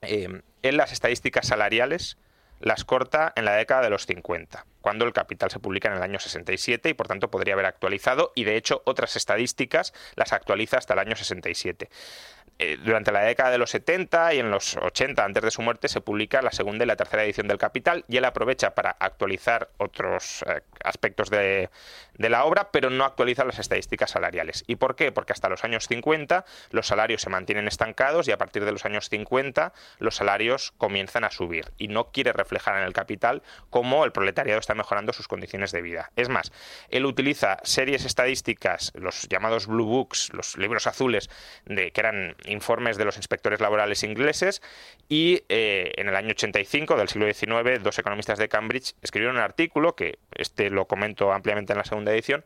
[0.02, 2.18] en em, las estadísticas salariales
[2.60, 6.02] las corta en la década de los 50, cuando el Capital se publica en el
[6.02, 10.78] año 67 y por tanto podría haber actualizado y de hecho otras estadísticas las actualiza
[10.78, 11.88] hasta el año 67.
[12.60, 15.88] Eh, durante la década de los 70 y en los 80, antes de su muerte,
[15.88, 19.70] se publica la segunda y la tercera edición del Capital y él aprovecha para actualizar
[19.78, 21.68] otros eh, aspectos de,
[22.16, 24.62] la obra, pero no actualiza las estadísticas salariales.
[24.68, 25.10] ¿Y por qué?
[25.10, 28.84] Porque hasta los años 50 los salarios se mantienen estancados y a partir de los
[28.84, 34.04] años 50 los salarios comienzan a subir y no quiere reflejar en el Capital cómo
[34.04, 36.12] el proletariado está mejorando sus condiciones de vida.
[36.14, 36.52] Es más,
[36.88, 41.28] él utiliza series estadísticas, los llamados Blue Books, los libros azules,
[41.64, 44.62] de, que eran informes de los inspectores laborales ingleses
[45.08, 49.42] y eh, en el año 85 del siglo XIX dos economistas de Cambridge escribieron un
[49.42, 52.44] artículo, que este lo comento ampliamente en la segunda edición,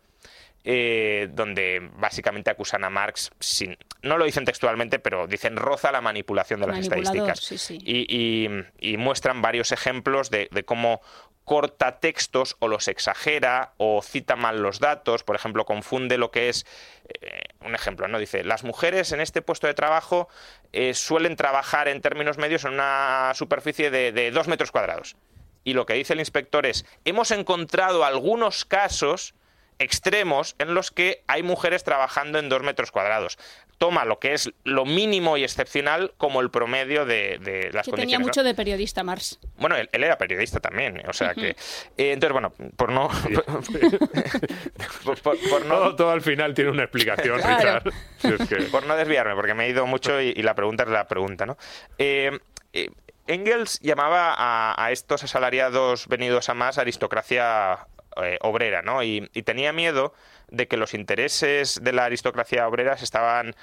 [0.65, 6.01] eh, donde básicamente acusan a Marx, sin, no lo dicen textualmente, pero dicen roza la
[6.01, 7.71] manipulación de las estadísticas.
[7.71, 11.01] Y, muestran varios ejemplos de, cómo
[11.49, 16.51] corta textos o los exagera o cita mal los datos, por ejemplo, confunde lo que
[16.51, 16.67] es,
[17.09, 18.19] eh, un ejemplo, ¿no?
[18.19, 20.29] Dice, las mujeres en este puesto de trabajo
[20.75, 25.17] eh, suelen trabajar en términos medios en una superficie de, de dos metros cuadrados.
[25.65, 29.35] Y lo que dice el inspector es, hemos encontrado algunos casos
[29.79, 33.39] extremos en los que hay mujeres trabajando en dos metros cuadrados.
[33.79, 37.93] Toma lo que es lo mínimo y excepcional como el promedio de, de las Que
[37.93, 38.01] condiciones.
[38.01, 39.39] tenía mucho de periodista, Mars.
[39.57, 41.51] Bueno, él, él era periodista también, o sea que...
[41.51, 41.57] eh,
[41.97, 43.09] entonces, bueno, por no...
[45.05, 47.81] por, por- por no Todo, todo al final tiene una explicación, Claro.
[47.81, 47.93] Richard.
[48.19, 50.83] Si es que- por no desviarme, porque me he ido mucho y, y la pregunta
[50.85, 51.57] es la pregunta, ¿no?
[51.99, 52.37] Eh,
[52.73, 52.91] eh,
[53.27, 57.87] Engels llamaba a, a estos asalariados venidos a más aristocracia
[58.25, 59.03] eh, obrera, ¿no?
[59.03, 60.15] Y, y tenía miedo
[60.49, 63.55] de que los intereses de la aristocracia obrera se estaban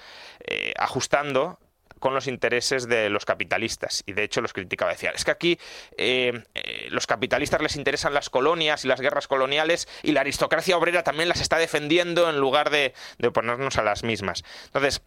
[0.47, 1.59] eh, ajustando
[1.99, 4.03] con los intereses de los capitalistas.
[4.05, 5.59] Y de hecho los criticaba decía es que aquí
[5.97, 10.77] eh, eh, los capitalistas les interesan las colonias y las guerras coloniales y la aristocracia
[10.77, 15.01] obrera también las está defendiendo en lugar de, de oponernos a las mismas entonces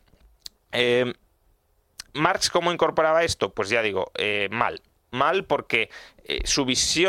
[0.72, 1.12] eh,
[2.14, 4.82] Marx cómo incorporaba esto pues ya digo eh, mal.
[5.11, 5.90] Mal porque
[6.44, 7.08] su visión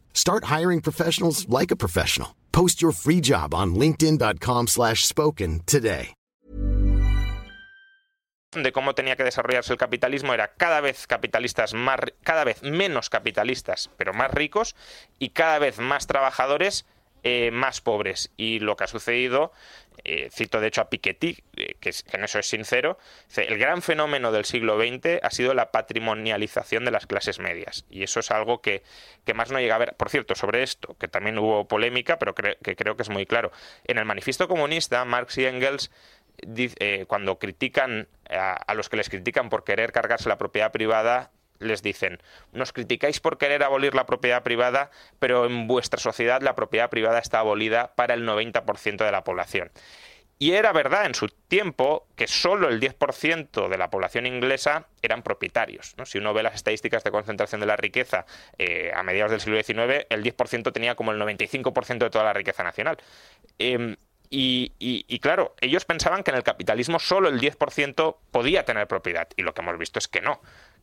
[0.13, 2.37] Start hiring professionals like a professional.
[2.53, 6.13] Post your free job on linkedin.com/spoken slash spoken today.
[8.53, 13.09] de cómo tenía que desarrollarse el capitalismo era cada vez capitalistas más cada vez menos
[13.09, 14.75] capitalistas pero más ricos
[15.19, 16.85] y cada vez más trabajadores
[17.23, 18.31] eh, más pobres.
[18.35, 19.51] Y lo que ha sucedido
[20.03, 22.97] eh, cito de hecho a Piketty eh, que, en eso es sincero
[23.35, 28.01] el gran fenómeno del siglo XX ha sido la patrimonialización de las clases medias y
[28.01, 28.81] eso es algo que,
[29.25, 29.93] que más no llega a ver.
[29.95, 33.51] Por cierto sobre esto que también hubo polémica pero que creo que es muy claro.
[33.83, 35.91] En el manifiesto comunista Marx y Engels
[37.05, 41.81] cuando critican a, a los que les critican por querer cargarse la propiedad privada, les
[41.81, 42.21] dicen,
[42.51, 47.19] nos criticáis por querer abolir la propiedad privada, pero en vuestra sociedad la propiedad privada
[47.19, 49.71] está abolida para el 90% de la población.
[50.41, 55.21] Y era verdad en su tiempo que solo el 10% de la población inglesa eran
[55.21, 55.93] propietarios.
[56.05, 58.25] Si uno ve las estadísticas de concentración de la riqueza
[58.57, 62.33] eh, a mediados del siglo XIX, el 10% tenía como el 95% de toda la
[62.33, 62.97] riqueza nacional.
[63.59, 63.95] Em,
[64.31, 69.27] y claro, ellos pensaban que en el capitalismo solo el 10% podía tener propiedad.
[69.35, 70.41] Y lo que hemos visto es que no.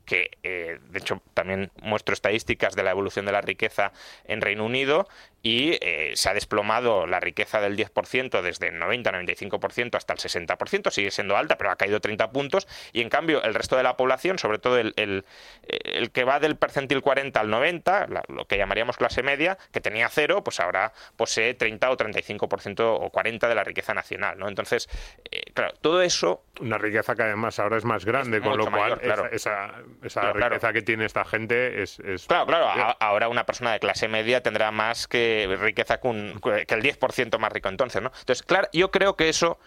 [0.09, 3.93] Que eh, de hecho también muestro estadísticas de la evolución de la riqueza
[4.25, 5.07] en Reino Unido
[5.43, 10.91] y eh, se ha desplomado la riqueza del 10% desde el 90-95% hasta el 60%,
[10.91, 12.67] sigue siendo alta, pero ha caído 30 puntos.
[12.93, 15.25] Y en cambio, el resto de la población, sobre todo el, el-
[15.69, 19.81] el que va del percentil 40 al 90, la- lo que llamaríamos clase media, que
[19.81, 24.39] tenía cero, pues ahora posee 30 o 35% o 40% de la riqueza nacional.
[24.39, 24.49] ¿no?
[24.49, 24.89] Entonces,
[25.31, 28.65] eh, claro, todo eso Una riqueza que además ahora es más grande, Es con lo
[28.65, 29.27] cual mayor, claro.
[29.27, 29.35] esa,
[29.69, 30.55] esa, esa Claro, claro.
[30.55, 31.99] riqueza que tiene esta gente es...
[32.01, 32.67] es- Claro, claro.
[32.69, 36.83] a- ahora una persona de clase media tendrá más que riqueza que, un- que el
[36.83, 38.09] 10% más rico entonces, ¿no?
[38.19, 39.59] Entonces, claro, yo creo que eso,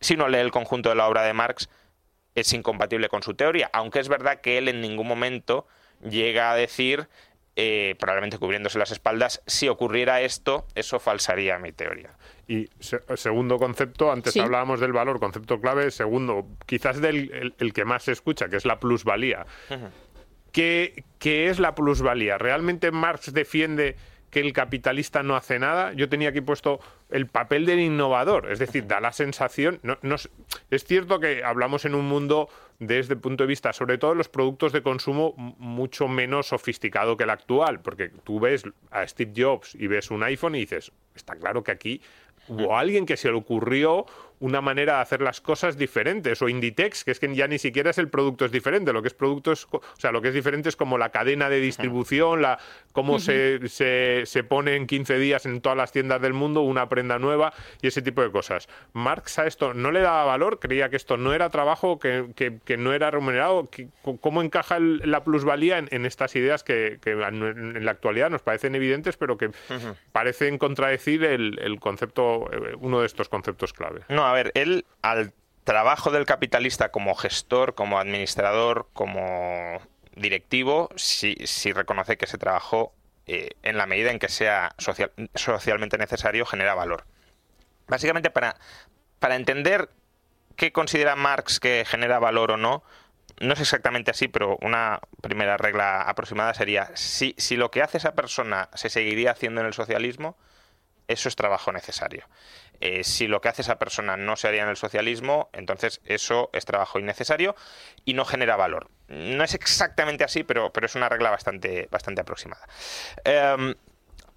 [0.00, 1.68] si uno lee el conjunto de la obra de Marx,
[2.34, 5.66] es incompatible con su teoría, aunque es verdad que él en ningún momento
[6.00, 7.08] llega a decir,
[7.56, 12.10] eh, probablemente cubriéndose las espaldas, si ocurriera esto, eso falsaría mi teoría.
[12.48, 14.40] Y se- segundo concepto, antes Sí.
[14.40, 15.90] hablábamos del valor, concepto clave.
[15.90, 19.46] Segundo, quizás del el, el que más se escucha, que es la plusvalía.
[20.52, 22.38] ¿Qué, qué es la plusvalía?
[22.38, 23.96] ¿Realmente Marx defiende
[24.30, 25.92] que el capitalista no hace nada.
[25.92, 26.80] Yo tenía aquí puesto
[27.10, 29.98] el papel del innovador, es decir, da la sensación, no,
[30.70, 32.48] es cierto que hablamos en un mundo
[32.78, 37.24] desde el punto de vista, sobre todo los productos de consumo, mucho menos sofisticado que
[37.24, 41.36] el actual, porque tú ves a Steve Jobs y ves un iPhone y dices, está
[41.36, 42.00] claro que aquí
[42.48, 44.06] hubo alguien que se le ocurrió
[44.40, 46.42] una manera de hacer las cosas diferentes.
[46.42, 49.08] O Inditex, que es que ya ni siquiera es el producto es diferente, lo que
[49.08, 52.42] es producto es, o sea, lo que es diferente es como la cadena de distribución,
[52.42, 52.58] la
[52.92, 57.18] cómo se, se, pone en 15 días en todas las tiendas del mundo una prenda
[57.18, 58.68] nueva y ese tipo de cosas.
[58.92, 62.76] Marx a esto no le daba valor, creía que esto no era trabajo, que, que,
[62.76, 63.68] no era remunerado.
[64.20, 69.36] ¿Cómo encaja la plusvalía en, estas ideas que, en la actualidad nos parecen evidentes, pero
[69.36, 69.50] que
[70.12, 74.00] parecen contradecir el, el concepto, eh, uno de estos conceptos clave?
[74.08, 75.32] No, a ver, él al
[75.64, 79.80] trabajo del capitalista como gestor, como administrador, como
[80.16, 81.36] directivo, sí,
[81.72, 82.94] reconoce que ese trabajo,
[83.26, 84.74] eh, en la medida en que sea
[85.34, 87.04] socialmente necesario, genera valor.
[87.86, 88.56] Básicamente, para,
[89.18, 89.90] para entender
[90.56, 92.82] qué considera Marx que genera valor o no,
[93.40, 97.98] no es exactamente así, pero una primera regla aproximada sería, si, si lo que hace
[97.98, 100.36] esa persona se seguiría haciendo en el socialismo,
[101.10, 102.26] eso es trabajo necesario.
[102.80, 106.50] Eh, si lo que hace esa persona no se haría en el socialismo, entonces eso
[106.52, 107.54] es trabajo innecesario
[108.04, 108.88] y no genera valor.
[109.08, 112.66] No es exactamente así, pero, pero es una regla bastante, bastante aproximada.
[113.24, 113.74] Em,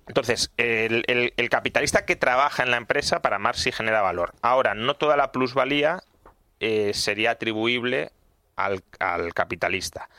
[0.07, 4.33] entonces, el, capitalista que trabaja en la empresa para Marx sí genera valor.
[4.41, 6.03] Ahora, no toda la plusvalía
[6.59, 8.11] eh, sería atribuible
[8.55, 8.83] al,
[9.33, 10.09] capitalista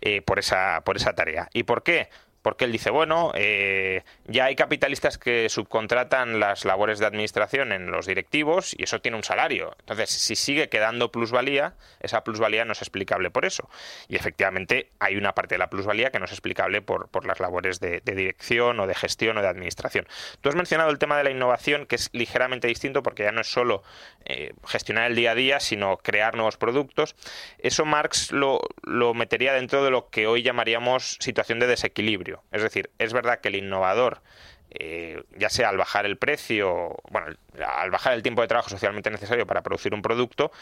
[0.00, 1.48] eh, por, esa, por esa tarea.
[1.54, 2.10] ¿Y por qué?
[2.42, 7.90] Porque él dice, bueno, eh, ya hay capitalistas que subcontratan las labores de administración en
[7.90, 9.76] los directivos y eso tiene un salario.
[9.80, 13.68] Entonces, si sigue quedando plusvalía, esa plusvalía no es explicable por eso.
[14.08, 17.40] Y efectivamente hay una parte de la plusvalía que no es explicable por, por las
[17.40, 20.06] labores de, dirección o de gestión o de administración.
[20.40, 23.42] Tú has mencionado el tema de la innovación, que es ligeramente distinto porque ya no
[23.42, 23.82] es solo
[24.24, 27.14] eh, gestionar el día a día, sino crear nuevos productos.
[27.58, 32.62] Eso Marx lo, lo metería dentro de lo que hoy llamaríamos situación de desequilibrio es
[32.62, 34.22] decir, es verdad que el innovador,
[34.70, 37.34] eh, ya sea al bajar el precio, bueno,
[37.66, 40.52] al bajar el tiempo de trabajo socialmente necesario para producir un producto,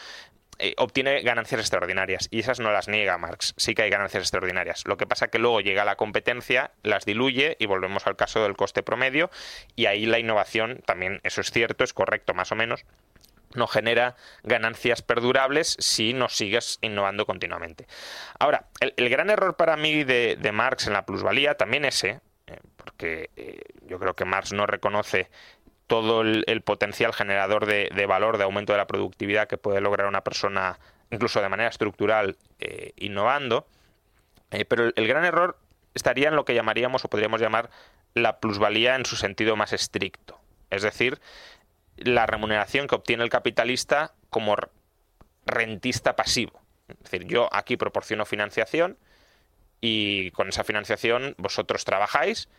[0.61, 4.83] eh, obtiene ganancias extraordinarias y esas no las niega Marx, sí que hay ganancias extraordinarias.
[4.85, 8.43] Lo que pasa es que luego llega la competencia, las diluye y volvemos al caso
[8.43, 9.29] del coste promedio
[9.77, 12.83] y ahí la innovación también, eso es cierto, es correcto más o menos,
[13.55, 17.87] no genera ganancias perdurables si no sigues innovando continuamente.
[18.39, 23.29] Ahora, el, gran error para mí de, Marx en la plusvalía también ese, eh, porque
[23.35, 25.29] eh, yo creo que Marx no reconoce
[25.87, 30.21] todo el, potencial generador de, valor, de aumento de la productividad que puede lograr una
[30.21, 30.79] persona,
[31.09, 33.65] incluso de manera estructural, eh, innovando.
[34.67, 35.57] pero el gran error
[35.95, 37.71] estaría en lo que llamaríamos o podríamos llamar
[38.13, 40.39] la plusvalía en su sentido más estricto.
[40.69, 41.19] Es decir,
[42.03, 44.55] la remuneración que obtiene el capitalista como
[45.45, 46.61] rentista pasivo.
[46.87, 48.97] Es decir, yo aquí proporciono financiación
[49.81, 52.49] y con esa financiación vosotros trabajáis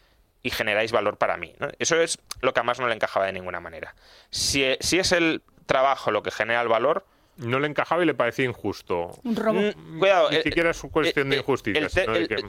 [0.43, 1.55] y generáis valor para mí.
[1.79, 3.95] Eso es lo que a más no le encajaba de ninguna manera.
[4.31, 7.07] Si, si es el trabajo lo que genera el valor,
[7.41, 9.19] no le encajaba y le parecía injusto.
[9.25, 9.61] Un robo.
[9.61, 11.89] Mm, cuidado, Ni eh, siquiera es cuestión de eh, injusticia.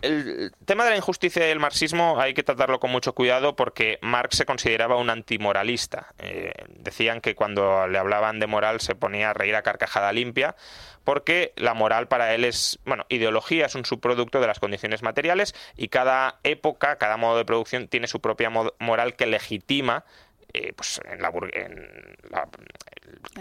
[0.01, 3.99] El, tema de la injusticia y el marxismo hay que tratarlo con mucho cuidado porque
[4.01, 6.13] Marx se consideraba un antimoralista.
[6.19, 10.55] Eh, decían que cuando le hablaban de moral se ponía a reír a carcajada limpia
[11.03, 15.55] porque la moral para él es, bueno, ideología es un subproducto de las condiciones materiales
[15.75, 20.05] y cada época, cada modo de producción tiene su propia moral que legitima
[20.53, 21.29] eh, pues en, la,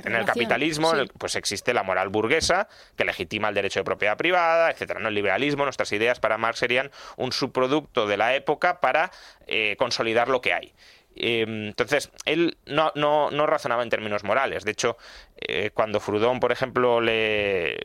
[0.05, 4.71] en, el capitalismo pues existe la moral burguesa que legitima el derecho de propiedad privada,
[4.71, 5.01] etcétera.
[5.01, 5.09] ¿no?
[5.09, 9.11] El liberalismo, nuestras ideas para Marx serían un subproducto de la época para
[9.47, 10.73] eh, consolidar lo que hay.
[11.17, 14.65] Em, entonces, él no, no, no, razonaba en términos morales.
[14.65, 14.97] De hecho,
[15.37, 17.79] eh, cuando Frudón, por ejemplo, le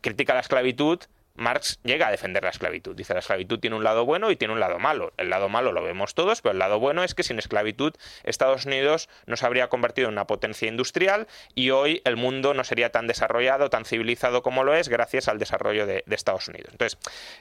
[0.00, 1.00] critica la esclavitud,
[1.40, 2.94] Marx llega a defender la esclavitud.
[2.94, 5.12] Dice, la esclavitud tiene un lado bueno y tiene un lado malo.
[5.16, 8.66] El lado malo lo vemos todos, pero el lado bueno es que sin esclavitud Estados
[8.66, 12.92] Unidos no se habría convertido en una potencia industrial y hoy el mundo no sería
[12.92, 16.68] tan desarrollado, tan civilizado como lo es gracias al desarrollo de, Estados Unidos.
[16.72, 16.98] Entonces,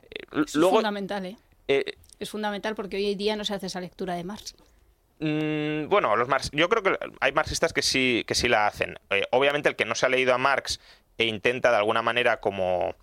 [0.09, 1.37] eh, es fundamental, ¿eh?
[1.67, 1.97] ¿eh?
[2.19, 4.55] Es fundamental porque hoy en día no se hace esa lectura de Marx.
[5.19, 8.97] Mm, bueno, los yo creo que hay marxistas que sí, que sí la hacen.
[9.09, 10.79] Eh, obviamente el que no se ha leído a Marx
[11.17, 12.95] e intenta de alguna manera como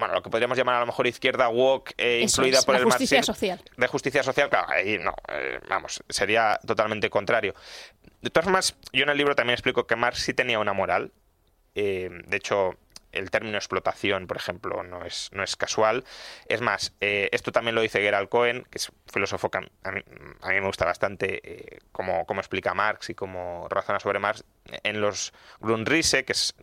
[0.00, 3.22] bueno, lo que podríamos llamar a lo mejor izquierda woke, eh, incluida por el justicia
[3.22, 3.62] social.
[3.76, 7.54] De justicia social, claro, ahí no, eh, vamos, sería totalmente contrario.
[8.20, 11.12] De todas formas, yo en el libro también explico que Marx sí tenía una moral.
[11.74, 12.76] Eh, de hecho,
[13.12, 16.04] el término explotación, por ejemplo, no es, no es casual.
[16.46, 19.90] Es más, eh, esto también lo dice Gerald Cohen, que es un filósofo que a
[19.90, 20.02] mí,
[20.46, 24.44] me gusta bastante eh, cómo, explica Marx y cómo razona sobre Marx.
[24.82, 26.54] En los Grundrisse, que es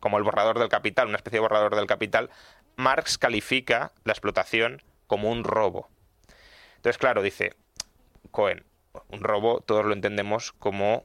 [0.00, 2.28] como el borrador del capital, una especie de borrador del capital,
[2.76, 5.88] Marx califica la explotación como un robo.
[6.76, 7.54] Entonces, claro, dice
[8.30, 8.64] Cohen,
[9.08, 11.04] un robo todos lo entendemos como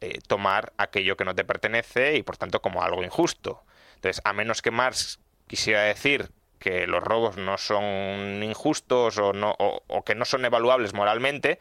[0.00, 3.62] eh, tomar aquello que no te pertenece y por tanto como algo injusto.
[3.96, 10.14] Entonces, a menos que Marx quisiera decir que los robos no son injustos o, que
[10.14, 11.58] no son evaluables moralmente,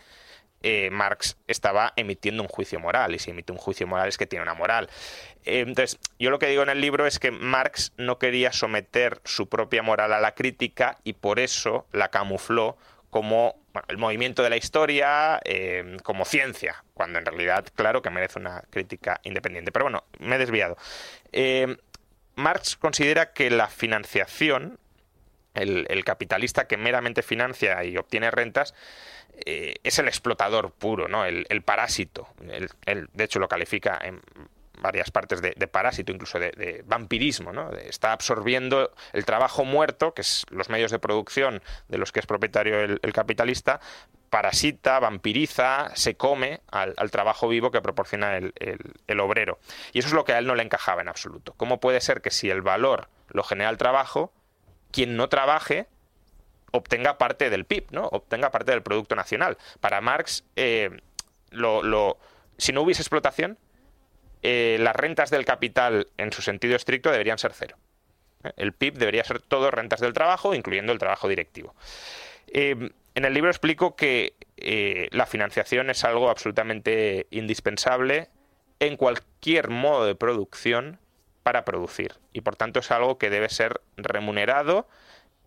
[0.62, 4.28] eh, Marx estaba emitiendo un juicio moral, y si emite un juicio moral es que
[4.28, 4.90] tiene una moral.
[5.46, 9.22] Eh, entonces, yo lo que digo en el libro es que Marx no quería someter
[9.24, 12.78] su propia moral a la crítica y por eso la camufló
[13.10, 13.56] como
[13.88, 18.62] el movimiento de la historia, eh, como ciencia, cuando en realidad, claro, que merece una
[18.70, 19.72] crítica independiente.
[19.72, 20.78] Pero bueno, me he desviado.
[22.36, 24.80] Marx considera que la financiación,
[25.60, 28.74] el, capitalista que meramente financia y obtiene rentas,
[29.46, 31.26] eh, es el explotador puro, ¿no?
[31.26, 32.28] el, parásito.
[32.86, 34.22] Él, de hecho, lo califica en
[34.82, 37.52] varias partes de, parásito, incluso de, vampirismo.
[37.54, 37.72] ¿no?
[37.72, 42.26] está absorbiendo el trabajo muerto, que es los medios de producción de los que es
[42.26, 43.80] propietario el capitalista,
[44.30, 49.60] parasita, vampiriza, se come al, trabajo vivo que proporciona el, obrero.
[49.92, 51.54] Y eso es lo que a él no le encajaba en absoluto.
[51.58, 54.32] ¿Cómo puede ser que si el valor lo genera el trabajo,
[54.92, 55.88] quien no trabaje
[56.72, 58.06] obtenga parte del PIB, ¿no?
[58.08, 59.58] obtenga parte del Producto Nacional?
[59.80, 61.02] Para Marx, eh,
[61.52, 62.18] lo,
[62.58, 63.58] si no hubiese explotación,
[64.42, 67.78] eh, las rentas del capital en su sentido estricto deberían ser cero.
[68.44, 68.52] ¿eh?
[68.58, 71.76] El PIB debería ser todo rentas del trabajo, incluyendo el trabajo directivo.
[72.52, 74.34] En el libro explico que
[75.12, 78.30] la financiación es algo absolutamente indispensable
[78.80, 81.00] en cualquier modo de producción
[81.50, 82.14] para producir.
[82.32, 84.88] Y por tanto es algo que debe ser remunerado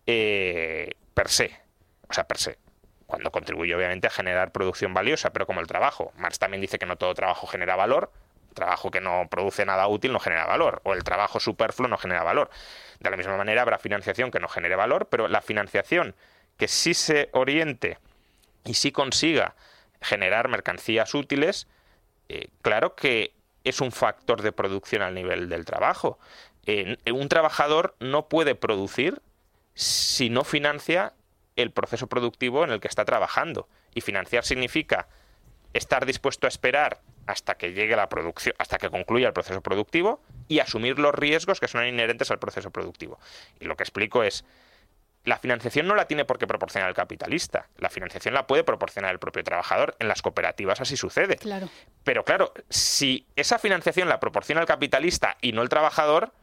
[0.05, 1.57] eh, per se,
[2.09, 2.57] o sea, per se,
[3.05, 6.11] cuando contribuye obviamente a generar producción valiosa, pero como el trabajo.
[6.17, 8.11] Marx también dice que no todo trabajo genera valor,
[8.53, 12.21] trabajo que no produce nada útil no genera valor, o el trabajo superfluo no genera
[12.23, 12.49] valor.
[12.99, 16.15] De la misma manera habrá financiación que no genere valor, pero la financiación
[16.57, 17.97] que sí se oriente
[18.65, 19.55] y sí consiga
[20.01, 21.69] generar mercancías útiles,
[22.27, 23.33] eh, claro que
[23.63, 26.19] es un factor de producción al nivel del trabajo.
[26.65, 29.21] un trabajador no puede producir
[29.75, 31.13] si no financia
[31.55, 33.67] el proceso productivo en el que está trabajando.
[33.93, 35.07] Y financiar significa
[35.73, 40.21] estar dispuesto a esperar hasta que llegue la producción, hasta que concluya el proceso productivo
[40.47, 43.19] y asumir los riesgos que son inherentes al proceso productivo.
[43.59, 44.45] Y lo que explico es,
[45.25, 47.67] la financiación no la tiene por qué proporcionar el capitalista.
[47.77, 49.95] La financiación la puede proporcionar el propio trabajador.
[49.99, 51.37] En las cooperativas así sucede.
[51.37, 51.69] Claro.
[52.03, 56.33] Pero claro, si esa financiación la proporciona el capitalista y no el trabajador,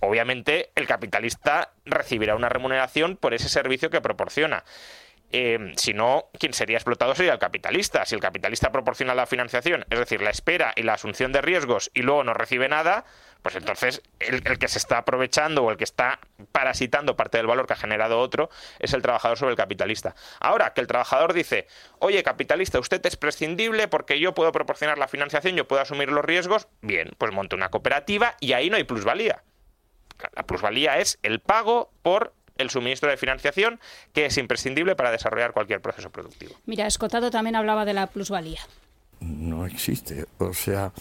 [0.00, 4.64] obviamente el capitalista recibirá una remuneración por ese servicio que proporciona.
[5.32, 8.04] Eh, si no, quien sería explotado sería el capitalista.
[8.04, 11.90] Si el capitalista proporciona la financiación, es decir, la espera y la asunción de riesgos
[11.94, 13.04] y luego no recibe nada,
[13.42, 16.18] pues entonces el, que se está aprovechando o el que está
[16.52, 20.14] parasitando parte del valor que ha generado otro es el trabajador sobre el capitalista.
[20.40, 21.66] Ahora que el trabajador dice,
[22.00, 26.24] oye capitalista, usted es prescindible porque yo puedo proporcionar la financiación, yo puedo asumir los
[26.24, 29.42] riesgos, bien, pues monte una cooperativa y ahí no hay plusvalía.
[30.34, 33.80] La plusvalía es el pago por el suministro de financiación,
[34.12, 36.54] que es imprescindible para desarrollar cualquier proceso productivo.
[36.66, 38.60] Mira, Escotado también hablaba de la plusvalía.
[39.20, 40.26] No existe.
[40.38, 40.92] O sea,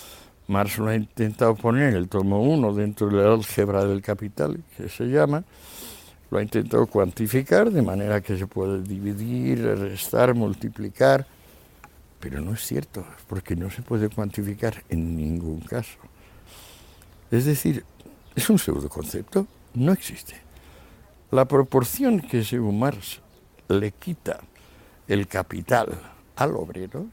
[0.48, 4.64] Marx lo ha intentado poner en el tomo 1 dentro de la álgebra del capital,
[4.76, 5.44] que se llama,
[6.32, 11.26] lo ha intentado cuantificar de manera que se puede dividir, restar, multiplicar,
[12.20, 15.98] pero no es cierto, porque no se puede cuantificar en ningún caso.
[17.32, 17.84] Es decir,
[18.36, 20.36] es un pseudoconcepto, no existe.
[21.32, 23.22] La proporción que según Marx
[23.68, 24.40] le quita
[25.08, 26.00] el capital
[26.36, 27.06] al obrero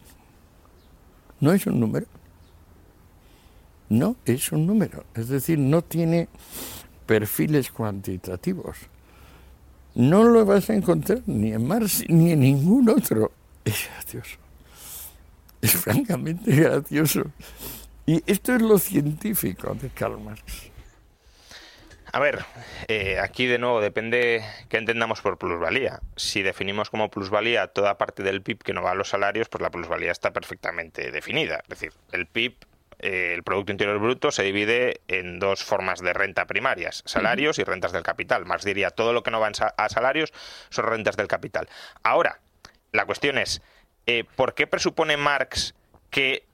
[1.41, 2.07] no es un número.
[3.91, 5.05] No es un número.
[5.15, 6.29] Es decir, no tiene
[7.05, 8.79] perfiles cuantitativos.
[9.95, 13.33] No lo vas a encontrar ni en Marx ni en ningún otro.
[13.65, 14.39] Es gracioso.
[15.61, 17.25] Es francamente gracioso.
[18.07, 20.71] Y esto es lo científico de Karl Marx.
[22.13, 22.45] A ver,
[22.89, 26.01] eh, aquí de nuevo depende qué entendamos por plusvalía.
[26.17, 29.61] Si definimos como plusvalía toda parte del PIB que no va a los salarios, pues
[29.61, 31.61] la plusvalía está perfectamente definida.
[31.63, 32.55] Es decir, el PIB,
[33.01, 37.65] eh, el Producto Interior Bruto, se divide en dos formas de renta primarias, salarios y
[37.65, 38.47] rentas del capital.
[38.47, 40.33] Más diría, todo lo que no va a salarios
[40.71, 41.69] son rentas del capital.
[42.03, 42.41] Ahora,
[42.93, 43.63] la cuestión es,
[44.07, 45.75] eh, ¿por qué presupone Marx
[46.11, 46.47] que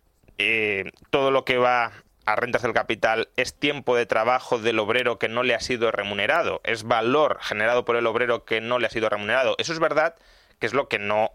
[1.11, 1.93] todo lo que va
[2.25, 5.91] a rentas del capital es tiempo de trabajo del obrero que no le ha sido
[5.91, 9.57] remunerado, es valor generado por el obrero que no le ha sido remunerado.
[9.59, 10.15] Eso es verdad
[10.59, 11.33] que es lo que no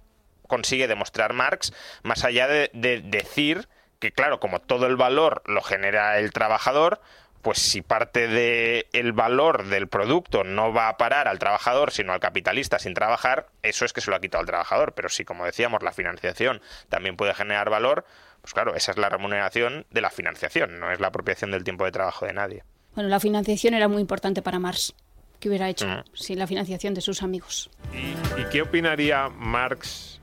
[0.47, 1.73] consigue demostrar Marx,
[2.03, 2.69] más allá de,
[3.03, 3.67] decir
[3.99, 7.01] que, claro, como todo el valor lo genera el trabajador,
[7.41, 12.19] pues si parte del valor del producto no va a parar al trabajador, sino al
[12.19, 14.93] capitalista sin trabajar, eso es que se lo ha quitado al trabajador.
[14.93, 18.05] Pero si, como decíamos, la financiación también puede generar valor,
[18.47, 21.83] pues claro, esa es la remuneración de la financiación, no es la apropiación del tiempo
[21.83, 22.63] de trabajo de nadie.
[22.95, 24.95] Bueno, la financiación era muy importante para Marx.
[25.41, 26.03] ¿Qué hubiera hecho mm.
[26.13, 27.69] sin la financiación de sus amigos?
[27.91, 30.21] ¿Y, qué opinaría Marx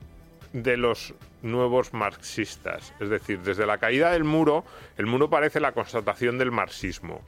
[0.55, 1.13] de los
[1.43, 2.95] nuevos marxistas?
[2.99, 4.65] Es decir, desde la caída del muro,
[4.97, 7.21] el muro parece la constatación del marxismo.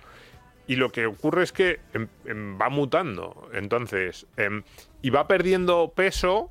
[0.66, 3.51] Y lo que ocurre es que em, em, va mutando.
[3.53, 4.62] Entonces, em,
[5.03, 6.51] y va perdiendo peso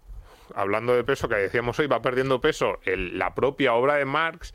[0.54, 4.54] hablando de peso, que decíamos hoy, va perdiendo peso la propia obra de Marx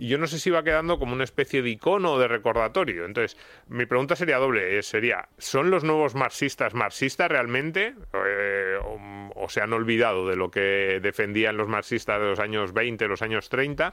[0.00, 3.04] y yo no sé si va quedando como una especie de icono o de recordatorio.
[3.04, 3.38] Entonces,
[3.68, 7.94] mi pregunta sería doble, eh, sería, ¿son los nuevos marxistas marxistas realmente?
[8.14, 13.08] Eh, o, se han olvidado de lo que defendían los marxistas de los años 20,
[13.08, 13.92] los años 30?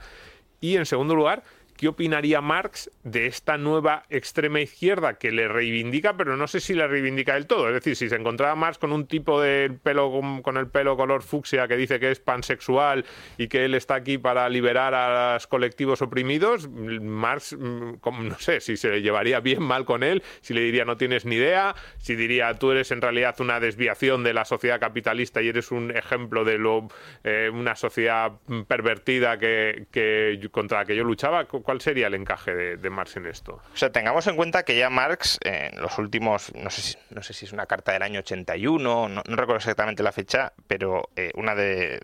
[0.61, 1.43] Y en segundo lugar,
[1.78, 6.73] ¿Qué opinaría Marx de esta nueva extrema izquierda que le reivindica, pero no sé si
[6.73, 7.67] le reivindica del todo?
[7.67, 10.11] Es decir, si se encontraba Marx con un tipo de pelo
[10.41, 13.05] con, el pelo color fucsia que dice que es pansexual
[13.38, 17.97] y que él está aquí para liberar a los colectivos oprimidos, Marx, mm,
[18.28, 21.36] no sé, si se llevaría bien mal con él, si le diría no tienes ni
[21.36, 25.71] idea, si diría tú eres en realidad una desviación de la sociedad capitalista y eres
[25.71, 26.88] un ejemplo de lo
[27.23, 28.32] eh, una sociedad
[28.67, 29.38] pervertida
[30.51, 33.61] contra la que yo luchaba ¿Cuál sería el encaje de, Marx en esto?
[33.74, 37.20] O sea, tengamos en cuenta que ya Marx, en los últimos, no sé, si, no
[37.20, 41.99] es una carta del año 81, no, recuerdo exactamente la fecha, pero eh, una de,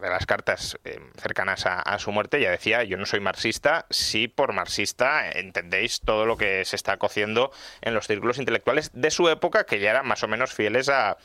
[0.00, 4.28] de las cartas eh, cercanas a, su muerte ya decía yo no soy marxista si
[4.28, 7.52] por marxista entendéis todo lo que se está cociendo
[7.82, 11.18] en los círculos intelectuales de su época que ya eran más o menos fieles a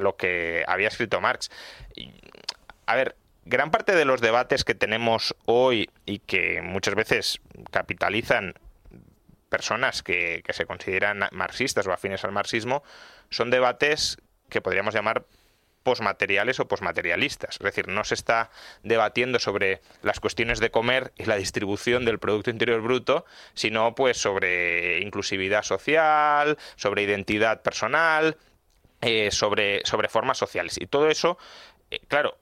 [0.00, 1.50] lo que había escrito Marx
[2.86, 3.14] a ver
[3.46, 7.40] gran parte de los debates que tenemos hoy y que muchas veces
[7.70, 8.54] capitalizan
[9.48, 12.82] personas que, se consideran marxistas o afines al marxismo
[13.30, 14.18] son debates
[14.50, 15.24] que podríamos llamar
[15.84, 17.56] posmateriales o posmaterialistas.
[17.60, 18.50] Es decir, no se está
[18.82, 23.24] debatiendo sobre las cuestiones de comer y la distribución del Producto Interior Bruto,
[23.54, 28.36] sino pues sobre inclusividad social, sobre identidad personal,
[29.00, 30.76] eh, sobre, sobre formas sociales.
[30.80, 31.38] Y todo eso,
[31.92, 32.36] eh, claro,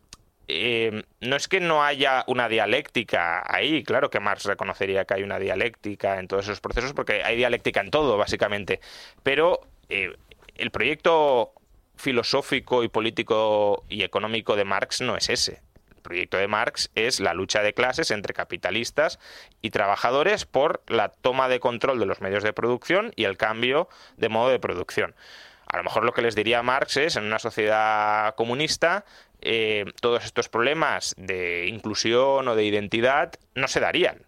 [0.49, 5.22] eh, no es que no haya una dialéctica ahí, claro que Marx reconocería que hay
[5.22, 8.80] una dialéctica en todos esos procesos, porque hay dialéctica en todo, básicamente,
[9.22, 10.14] pero eh,
[10.57, 11.53] el proyecto
[11.97, 15.62] filosófico y político y económico de Marx no es ese.
[15.97, 19.18] El proyecto de Marx es la lucha de clases entre capitalistas
[19.62, 23.88] y trabajadores por la toma de control de los medios de producción y el cambio
[24.18, 25.14] de modo de producción.
[25.66, 29.05] A lo mejor lo que les diría Marx es, en una sociedad comunista,
[29.41, 34.26] eh, todos estos problemas de inclusión o de identidad no se darían.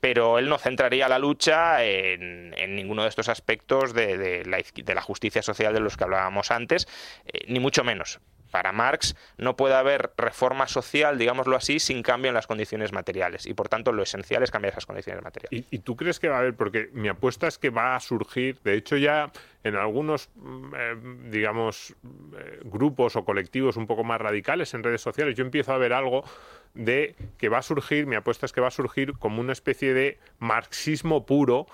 [0.00, 5.72] Pero él no centraría la lucha en, ninguno de estos aspectos de, la, justicia social
[5.72, 6.86] de los que hablábamos antes,
[7.24, 8.20] eh, ni mucho menos
[8.56, 13.44] para Marx no puede haber reforma social, digámoslo así, sin cambio en las condiciones materiales.
[13.44, 15.66] Y por tanto lo esencial es cambiar esas condiciones materiales.
[15.70, 16.54] ¿Y, tú crees que va a haber?
[16.54, 19.30] Porque mi apuesta es que va a surgir, de hecho ya
[19.62, 20.96] en algunos, mm, eh,
[21.28, 21.94] digamos,
[22.38, 25.92] eh, grupos o colectivos un poco más radicales en redes sociales, yo empiezo a ver
[25.92, 26.24] algo
[26.72, 29.92] de que va a surgir, mi apuesta es que va a surgir como una especie
[29.92, 31.66] de marxismo puro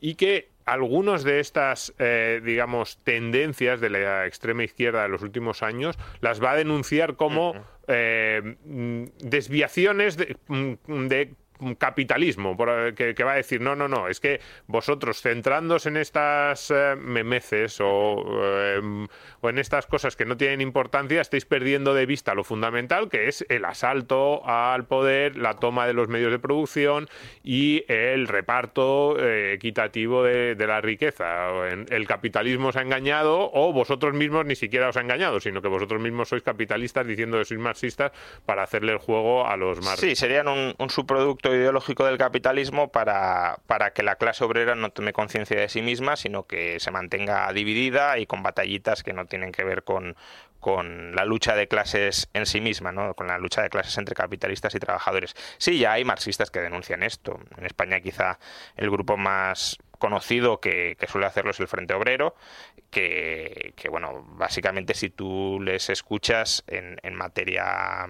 [0.00, 5.62] y que algunas de estas, eh, digamos, tendencias de la extrema izquierda de los últimos
[5.62, 7.54] años las va a denunciar como
[7.86, 11.34] eh, mm, desviaciones de, mm, de
[11.78, 16.70] capitalismo, eh, que, va a decir, no, no, no, es que vosotros centrándos en estas
[16.70, 19.06] eh, memeces o, eh,
[19.40, 23.28] o, en estas cosas que no tienen importancia, estáis perdiendo de vista lo fundamental, que
[23.28, 27.08] es el asalto al poder, la toma de los medios de producción
[27.42, 31.48] y el reparto equitativo de, la riqueza.
[31.88, 35.68] El capitalismo os ha engañado o vosotros mismos ni siquiera os ha engañado, sino que
[35.68, 38.12] vosotros mismos sois capitalistas diciendo que sois marxistas
[38.44, 40.10] para hacerle el juego a los marxistas.
[40.10, 45.12] Sí, serían un subproducto ideológico del capitalismo para, para que la clase obrera no tome
[45.12, 49.52] conciencia de sí misma, sino que se mantenga dividida y con batallitas que no tienen
[49.52, 50.16] que ver con,
[50.60, 53.14] con la lucha de clases en sí misma, ¿no?
[53.14, 55.34] con la lucha de clases entre capitalistas y trabajadores.
[55.58, 57.38] Sí, ya hay marxistas que denuncian esto.
[57.56, 58.38] En España quizá
[58.76, 62.34] el grupo más conocido que, suele hacerlo es el Frente Obrero,
[62.90, 68.06] que, bueno, básicamente si tú les escuchas en, en materia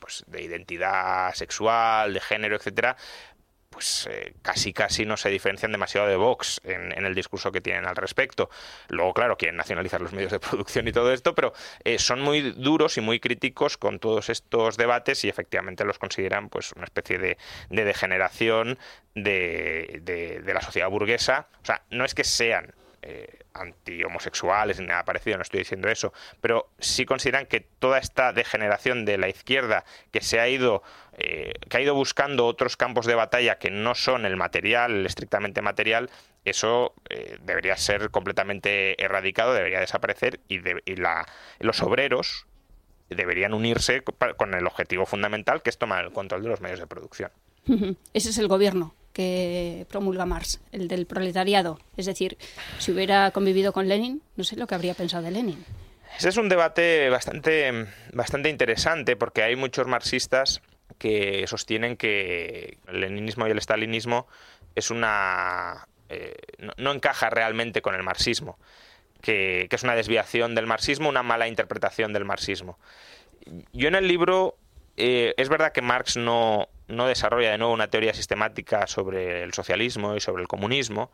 [0.00, 2.96] pues, de identidad sexual, de género, etcétera,
[3.70, 7.86] pues eh, casi casi no se diferencian demasiado de Vox en, el discurso que tienen
[7.86, 8.50] al respecto.
[8.88, 11.52] Luego, claro, quieren nacionalizar los medios de producción y todo esto, pero
[11.84, 16.48] eh, son muy duros y muy críticos con todos estos debates y efectivamente los consideran
[16.48, 17.38] pues una especie de,
[17.68, 18.78] degeneración
[19.14, 21.48] de, de, la sociedad burguesa.
[21.62, 26.12] O sea, no es que sean eh, anti-homosexuales ni nada parecido, no estoy diciendo eso,
[26.40, 30.82] pero sí consideran que toda esta degeneración de la izquierda que se ha ido,
[31.16, 35.06] eh, que ha ido buscando otros campos de batalla que no son el material, el
[35.06, 36.10] estrictamente material,
[36.44, 40.60] eso eh, debería ser completamente erradicado, debería desaparecer y,
[41.60, 42.46] los obreros
[43.10, 44.02] deberían unirse
[44.36, 47.30] con el objetivo fundamental que es tomar el control de los medios de producción.
[48.12, 51.78] Ese es el gobierno que promulga Marx, el del proletariado.
[51.96, 52.38] Es decir,
[52.78, 55.64] si hubiera convivido con Lenin, no sé lo que habría pensado de Lenin.
[56.16, 60.62] Ese es un debate bastante, bastante interesante porque hay muchos marxistas
[60.98, 64.26] que sostienen que el leninismo y el stalinismo
[64.74, 66.34] es una eh,
[66.78, 68.58] no, encaja realmente con el marxismo,
[69.20, 72.78] que, es una desviación del marxismo, una mala interpretación del marxismo.
[73.72, 74.56] Yo en el libro
[75.00, 79.54] eh, es verdad que Marx no, no, desarrolla de nuevo una teoría sistemática sobre el
[79.54, 81.12] socialismo y sobre el comunismo,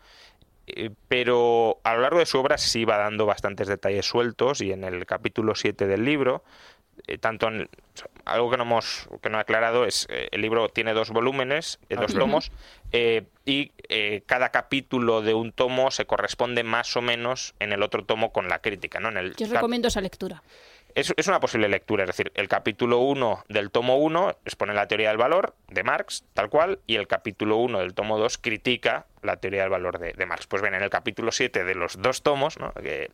[0.66, 4.72] eh, pero a lo largo de su obra sí va dando bastantes detalles sueltos y
[4.72, 6.43] en el capítulo 7 del libro,
[7.07, 7.68] eh, tanto en,
[8.24, 12.14] algo que no hemos que no he aclarado es el libro tiene dos volúmenes, dos
[12.14, 12.53] tomos,
[13.45, 13.68] y
[14.24, 18.49] cada capítulo de un tomo se corresponde más o menos en el otro tomo con
[18.49, 18.99] la crítica.
[18.99, 19.11] ¿no?
[19.11, 20.43] En el Yo recomiendo esa lectura.
[20.95, 24.86] Es, es, una posible lectura, es decir, el capítulo 1 del tomo 1 expone la
[24.86, 29.07] teoría del valor de Marx, tal cual, y el capítulo 1 del tomo 2 critica
[29.20, 30.47] la teoría del valor de, Marx.
[30.47, 32.72] Pues bien, en el capítulo 7 de los dos tomos, ¿no?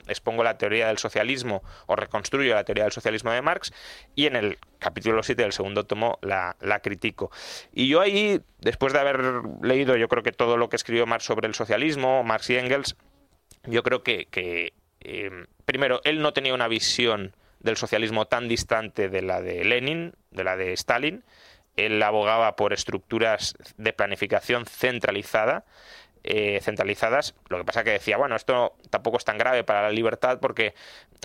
[0.08, 3.72] expongo la teoría del socialismo o reconstruyo la teoría del socialismo de Marx,
[4.14, 7.30] y en el capítulo 7 del segundo tomo la, la critico.
[7.72, 9.22] Y yo ahí, después de haber
[9.62, 12.96] leído, yo creo que todo lo que escribió Marx sobre el socialismo, Marx y Engels,
[13.64, 19.08] yo creo que, que eh, primero, él no tenía una visión del socialismo tan distante
[19.08, 21.24] de la de Lenin, de la de Stalin.
[21.76, 25.64] Él abogaba por estructuras de planificación centralizada,
[26.24, 27.34] eh, centralizadas.
[27.48, 30.74] Lo que pasa que decía, bueno, esto tampoco es tan grave para la libertad porque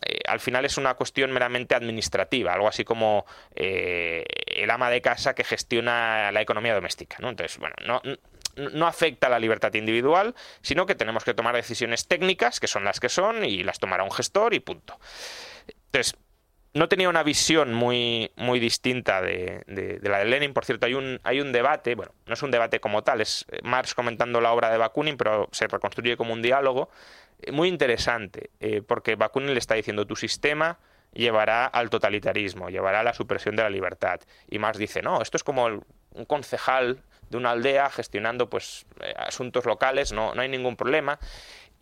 [0.06, 3.26] eh, al final es una cuestión meramente administrativa, algo así como
[3.56, 7.18] eh, el ama de casa que gestiona la economía doméstica.
[7.20, 7.30] ¿no?
[7.30, 8.02] Entonces, bueno, no,
[8.56, 12.86] no afecta a la libertad individual, sino que tenemos que tomar decisiones técnicas, que son
[12.86, 14.98] las que son, y las tomará un gestor y punto.
[15.68, 16.18] Entonces,
[16.76, 19.64] no tenía una visión muy, muy distinta de,
[20.04, 20.54] la de Lenin.
[20.54, 23.46] Por cierto, hay un, hay un debate, bueno, no es un debate como tal, es
[23.50, 26.90] eh, Marx comentando la obra de Bakunin, pero se reconstruye como un diálogo
[27.42, 30.78] eh, muy interesante, eh, porque Bakunin le está diciendo tu sistema
[31.14, 34.20] llevará al totalitarismo, llevará a la supresión de la libertad.
[34.50, 39.66] Y Marx dice, no, esto es como un concejal de una aldea gestionando pues asuntos
[39.66, 41.18] locales, no, no hay ningún problema.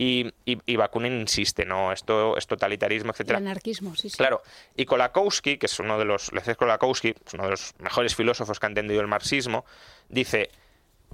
[0.04, 3.40] Y, y, Bakunin insiste, no, esto es totalitarismo, etcétera.
[3.40, 4.18] El anarquismo, sí, sí.
[4.18, 4.42] Claro.
[4.76, 8.70] Y Kolakowski, que es uno de los, Kolakowski, uno de los mejores filósofos que ha
[8.70, 9.64] entendido el marxismo,
[10.10, 10.50] dice,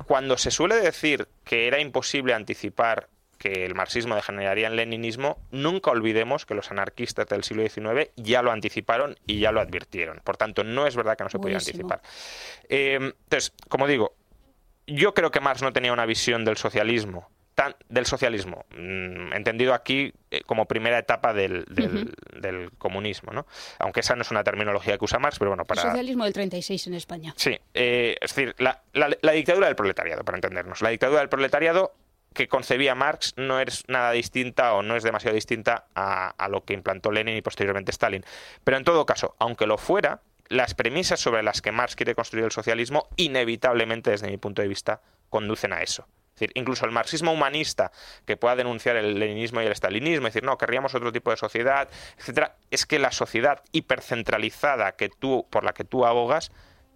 [0.07, 5.91] cuando se suele decir que era imposible anticipar que el marxismo degeneraría en leninismo, nunca
[5.91, 10.19] olvidemos que los anarquistas del siglo XIX ya lo anticiparon y ya lo advirtieron.
[10.23, 12.01] Por tanto, no es verdad que no se podía anticipar.
[12.67, 14.15] Eh, entonces, como digo,
[14.87, 17.29] yo creo que Marx no tenía una visión del socialismo
[17.89, 23.45] del socialismo, mm, entendido aquí eh, como primera etapa del, del, comunismo, ¿no?
[23.79, 25.81] Aunque esa no es una terminología que usa Marx, pero bueno, para...
[25.81, 27.33] El socialismo del 36 en España.
[27.35, 28.81] Sí, eh, es decir, la,
[29.33, 30.81] dictadura del proletariado, para entendernos.
[30.81, 31.93] La dictadura del proletariado
[32.33, 36.63] que concebía Marx no es nada distinta o no es demasiado distinta a, a lo
[36.63, 38.23] que implantó Lenin y posteriormente Stalin.
[38.63, 42.45] Pero en todo caso, aunque lo fuera, las premisas sobre las que Marx quiere construir
[42.45, 46.07] el socialismo, inevitablemente, desde mi punto de vista, conducen a eso
[46.39, 47.91] decir, incluso el marxismo humanista
[48.25, 51.89] que pueda denunciar el leninismo y el stalinismo, decir, no, querríamos otro tipo de sociedad,
[52.17, 56.51] etcétera, es que la sociedad hipercentralizada que tú, por la que tú abogas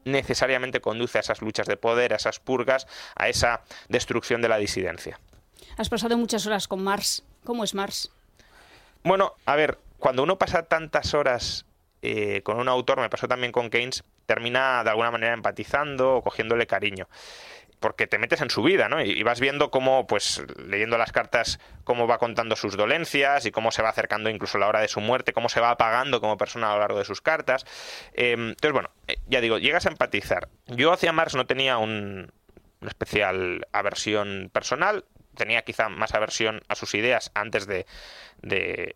[0.06, 4.58] necesariamente conduce a esas luchas de poder, a esas purgas, a esa destrucción de la
[4.58, 5.20] disidencia.
[5.78, 7.24] Has pasado muchas horas con Marx.
[7.44, 8.12] ¿Cómo es Marx?
[9.04, 11.66] Bueno, a ver, cuando uno pasa tantas horas
[12.02, 16.22] eh, con un autor, me pasó también con Keynes, termina de alguna manera empatizando o
[16.22, 17.08] cogiéndole cariño
[17.84, 19.02] porque te metes en su vida, ¿no?
[19.02, 23.72] Y, vas viendo cómo, pues, leyendo las cartas, cómo va contando sus dolencias y cómo
[23.72, 26.72] se va acercando incluso la hora de su muerte, cómo se va apagando como persona
[26.72, 27.66] a lo largo de sus cartas.
[28.14, 30.48] Em, entonces, bueno, eh, ya digo, llegas a empatizar.
[30.68, 32.32] Yo hacia Marx no tenía un,
[32.80, 35.04] una especial aversión personal,
[35.36, 37.86] tenía quizá más aversión a sus ideas antes de,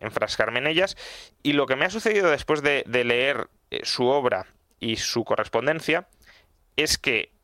[0.00, 0.96] enfrascarme en ellas.
[1.42, 4.46] Y lo que me ha sucedido después de, leer eh, su obra
[4.80, 6.08] y su correspondencia
[6.76, 7.36] es que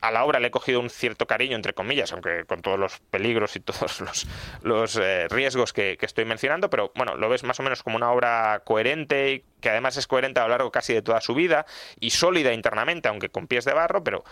[0.00, 2.98] a la obra le he cogido un cierto cariño, entre comillas, aunque con todos los
[3.10, 4.26] peligros y todos
[4.62, 8.10] los, eh, riesgos que, estoy mencionando, pero bueno, lo ves más o menos como una
[8.10, 11.66] obra coherente y que además es coherente a lo largo casi de toda su vida
[11.98, 14.24] y sólida internamente, aunque con pies de barro, pero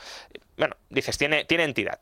[0.56, 2.00] bueno, dices, tiene, tiene entidad.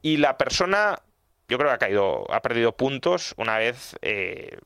[0.00, 1.00] Y la persona,
[1.48, 4.58] yo creo que ha caído, ha perdido puntos una vez eh,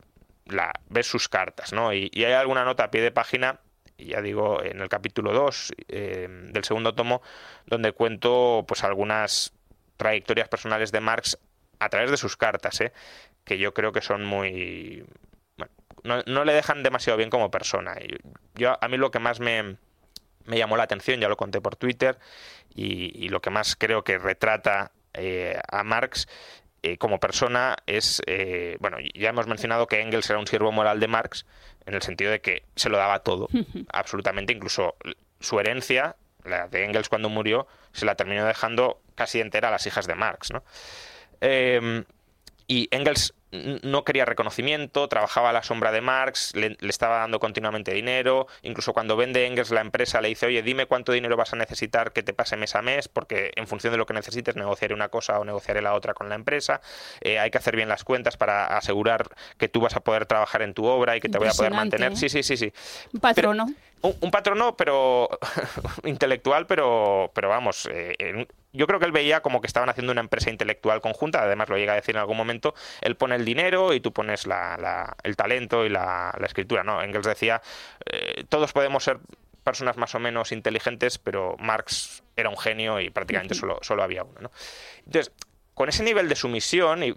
[0.46, 1.92] la, ves sus cartas, ¿no?
[1.94, 3.60] Y hay alguna nota a pie de página
[4.06, 7.22] ya digo, en el capítulo 2 eh, del segundo tomo,
[7.66, 9.52] donde cuento pues algunas
[9.96, 11.38] trayectorias personales de Marx
[11.78, 12.92] a través de sus cartas, ¿eh?
[13.44, 15.04] que yo creo que son muy...
[16.04, 17.94] Bueno, no, le dejan demasiado bien como persona.
[18.00, 18.16] Y
[18.54, 19.76] yo, a mí lo que más me,
[20.46, 22.18] me llamó la atención, ya lo conté por Twitter,
[22.74, 26.26] y, lo que más creo que retrata eh, a Marx
[26.82, 28.22] eh, como persona es,
[28.80, 31.46] bueno, ya hemos mencionado que Engels era un siervo moral de Marx,
[31.86, 33.48] en el sentido de que se lo daba todo,
[33.92, 34.96] absolutamente, incluso
[35.40, 39.86] su herencia, la de Engels cuando murió, se la terminó dejando casi entera a las
[39.86, 40.62] hijas de Marx, ¿no?
[41.40, 42.04] Em,
[42.66, 47.92] y Engels no quería reconocimiento, trabajaba a la sombra de Marx, le, estaba dando continuamente
[47.92, 51.56] dinero, incluso cuando vende Engels la empresa le dice, oye, dime cuánto dinero vas a
[51.56, 54.94] necesitar que te pase mes a mes, porque en función de lo que necesites negociaré
[54.94, 56.80] una cosa o negociaré la otra con la empresa,
[57.20, 60.62] eh, hay que hacer bien las cuentas para asegurar que tú vas a poder trabajar
[60.62, 62.12] en tu obra y que te voy a poder mantener.
[62.12, 62.16] ¿eh?
[62.16, 62.72] Sí, sí, sí, sí.
[63.20, 63.66] Patrono.
[64.02, 65.28] Un, un, patrono, pero
[66.04, 70.20] intelectual, pero, pero vamos, eh, yo creo que él veía como que estaban haciendo una
[70.20, 73.92] empresa intelectual conjunta, además lo llega a decir en algún momento, él pone el dinero
[73.92, 77.02] y tú pones la, el talento y la, escritura, ¿no?
[77.02, 77.62] Engels decía,
[78.06, 79.18] eh, todos podemos ser
[79.62, 84.24] personas más o menos inteligentes, pero Marx era un genio y prácticamente solo, solo había
[84.24, 84.50] uno, ¿no?
[85.06, 85.32] Entonces,
[85.74, 87.14] con ese nivel de sumisión y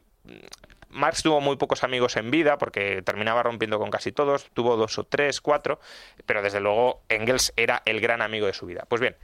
[0.96, 4.98] Marx tuvo muy pocos amigos en vida porque terminaba rompiendo con casi todos, tuvo dos
[4.98, 5.80] o tres, cuatro,
[6.26, 8.86] pero desde luego Engels era el gran amigo de su vida.
[8.88, 9.16] Pues bien,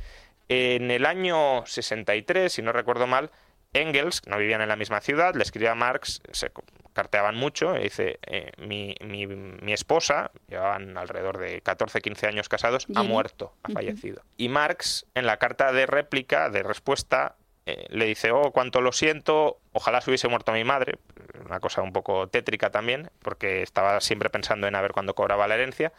[0.49, 3.31] en el año 63, si no recuerdo mal,
[3.73, 6.51] Engels, no vivían en la misma ciudad, le escribió a Marx, se
[6.91, 12.85] carteaban mucho, y dice, eh, mi, mi, esposa, llevaban alrededor de 14, 15 años casados,
[12.93, 14.23] ha muerto, ha fallecido.
[14.35, 17.35] Y Marx, en la carta de réplica, de respuesta,
[17.65, 20.97] eh, le dice, oh, cuánto lo siento, ojalá se hubiese muerto mi madre,
[21.45, 25.47] una cosa un poco tétrica también, porque estaba siempre pensando en a ver cuándo cobraba
[25.47, 25.93] la herencia.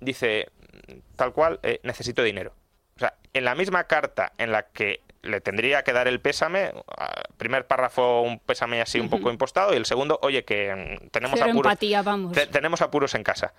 [0.00, 0.48] Dice,
[1.16, 2.52] tal cual, eh, necesito dinero.
[2.96, 6.72] O sea, en la misma carta en la que le tendría que dar el pésame,
[7.36, 11.40] primer párrafo un pésame así un poco impostado y el segundo, oye, que mm, tenemos
[11.40, 11.78] apuros,
[12.50, 13.52] tenemos apuros en casa.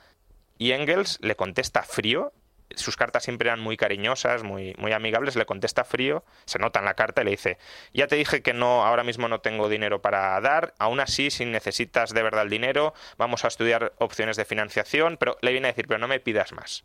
[0.58, 2.34] Y Engels le contesta frío,
[2.76, 6.86] sus cartas siempre eran muy cariñosas, muy, muy amigables, le contesta frío, se nota en
[6.86, 7.58] la carta y le dice,
[7.94, 11.46] ya te dije que no, ahora mismo no tengo dinero para dar, aún así, si
[11.46, 15.72] necesitas de verdad el dinero, vamos a estudiar opciones de financiación, pero le viene a
[15.72, 16.84] decir, pero no me pidas más.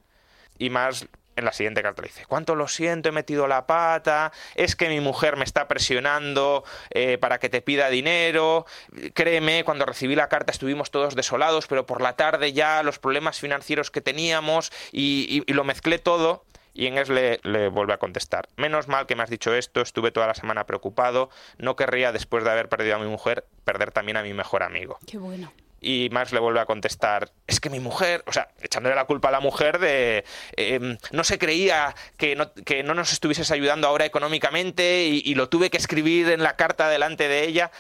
[0.59, 1.07] Y más
[1.37, 5.01] en la siguiente carta dice, cuánto lo siento, he metido la pata, es que mi
[5.01, 8.67] mujer me está presionando eh, para que te pida dinero,
[9.15, 13.39] créeme, cuando recibí la carta estuvimos todos desolados, pero por la tarde ya los problemas
[13.39, 16.45] financieros que teníamos y, lo mezclé todo.
[16.75, 20.11] Y Engels le, le, vuelve a contestar, menos mal que me has dicho esto, estuve
[20.11, 24.19] toda la semana preocupado, no querría después de haber perdido a mi mujer perder también
[24.19, 24.99] a mi mejor amigo.
[25.07, 25.51] Qué bueno
[25.87, 29.29] y Marx le vuelve a contestar, es que mi mujer, o sea, echándole la culpa
[29.29, 30.25] a la mujer de,
[30.57, 35.49] em, no se creía que no, que no, nos estuvieses ayudando ahora económicamente y, lo
[35.49, 37.71] tuve que escribir en la carta delante de ella.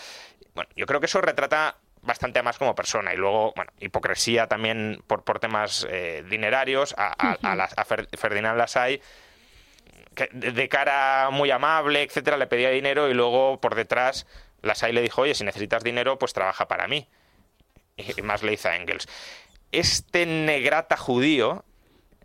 [0.55, 5.03] Bueno, yo creo que eso retrata bastante más como persona y luego, bueno, hipocresía también
[5.09, 6.95] por, por temas eh, dinerarios.
[6.97, 7.85] A, a,
[8.17, 9.01] Ferdinand Lassalle
[10.15, 14.27] que de cara muy amable, etcétera, le pedía dinero y luego por detrás
[14.63, 17.09] Lassalle le dijo, oye, si necesitas dinero, pues trabaja para mí
[18.23, 19.09] más le dice a Engels,
[19.73, 21.65] este negrata judío,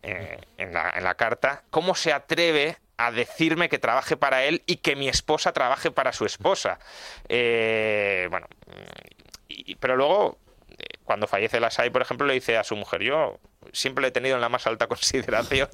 [0.04, 4.64] eh, en, la, en la carta, ¿cómo se atreve a decirme que trabaje para él
[4.66, 6.80] y que mi esposa trabaje para su esposa?
[7.30, 8.48] Eh, bueno,
[9.80, 10.38] pero luego
[11.12, 13.38] cuando fallece la SAI, por ejemplo, le dice a su mujer, yo
[13.74, 15.68] siempre le he tenido en la más alta consideración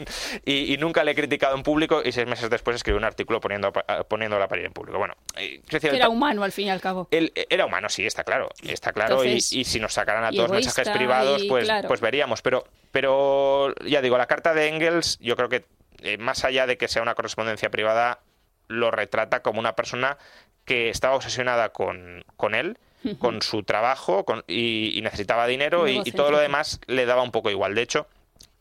[0.43, 3.71] y, nunca le he criticado en público y seis meses después escribe un artículo poniendo,
[4.09, 4.97] poniéndola a parir en público.
[4.97, 7.07] Bueno, eh, era humano al fin y al cabo.
[7.11, 10.89] Él, era humano, sí, está claro, está claro y, si nos sacaran a todos mensajes
[10.89, 12.41] privados, pues, pues veríamos.
[12.41, 15.65] Pero, pero ya digo, la carta de Engels, yo creo que
[16.01, 18.21] eh, más allá de que sea una correspondencia privada,
[18.69, 20.17] lo retrata como una persona
[20.65, 22.79] que estaba obsesionada con, con él
[23.19, 27.75] con su trabajo y, necesitaba dinero y, todo lo demás le daba un poco igual.
[27.75, 28.07] De hecho,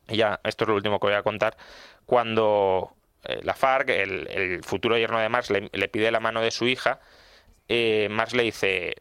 [0.08, 1.56] ya esto es lo último que voy a contar,
[2.04, 2.92] cuando
[3.24, 7.00] eh, la FARC, el, futuro yerno de Marx, le, pide la mano de su hija,
[7.68, 8.96] eh, Marx le dice,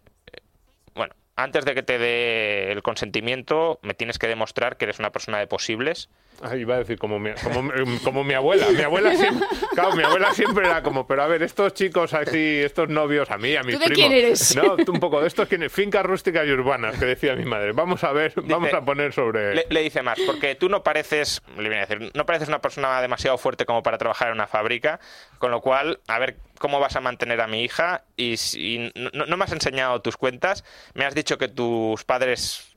[0.95, 5.11] bueno, antes de que te dé el consentimiento, me tienes que demostrar que eres una
[5.11, 6.09] persona de posibles
[6.41, 7.71] Ah, iba a decir como mi, como,
[8.03, 8.67] como mi abuela.
[8.69, 12.61] Mi abuela siempre, claro, mi abuela siempre era como, pero a ver, estos chicos así,
[12.63, 14.55] estos novios, a mí, a mis ¿Tú de quién eres?
[14.55, 17.71] No, tú un poco de estos fincas rústicas y urbanas, que decía mi madre.
[17.71, 19.55] Vamos a ver, vamos a poner sobre.
[19.55, 22.61] Le, le dice más, porque tú no pareces, le viene a decir, no pareces una
[22.61, 24.99] persona demasiado fuerte como para trabajar en una fábrica,
[25.39, 29.25] con lo cual, a ver cómo vas a mantener a mi hija y, si, no,
[29.25, 30.63] no me has enseñado tus cuentas,
[30.93, 32.74] me has dicho que tus padres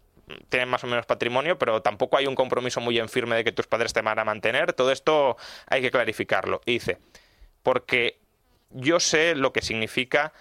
[0.48, 3.52] tienen más o menos patrimonio, pero tampoco hay un compromiso muy en firme de que
[3.52, 4.72] tus padres te van a mantener.
[4.72, 6.60] Todo esto hay que clarificarlo.
[6.64, 6.98] Y dice,
[7.62, 8.18] porque
[8.70, 10.32] yo sé lo que significa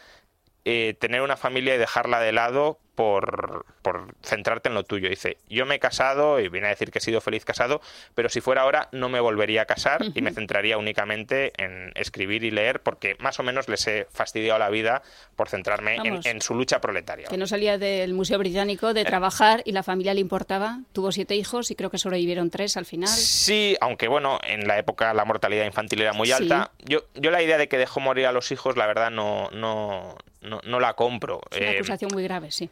[0.65, 5.07] eh, tener una familia y dejarla de lado por, por centrarte en lo tuyo.
[5.07, 7.79] Dice, yo me he casado y viene a decir que he sido feliz casado,
[8.15, 12.43] pero si fuera ahora no me volvería a casar y me centraría únicamente en escribir
[12.43, 15.03] y leer porque más o menos les he fastidiado la vida
[15.35, 17.27] por centrarme en, su lucha proletaria.
[17.27, 18.93] Que no salía del Museo Británico Eh.
[18.95, 20.79] de trabajar y la familia le importaba.
[20.91, 23.09] Tuvo siete hijos y creo que sobrevivieron tres al final.
[23.09, 26.33] Sí, aunque bueno, en la época la mortalidad infantil era muy Sí.
[26.33, 26.71] alta.
[26.79, 30.15] Yo, yo la idea de que dejó morir a los hijos, la verdad, no, no,
[30.41, 31.41] no, no la compro.
[31.51, 32.69] Es una Eh, acusación muy grave, sí.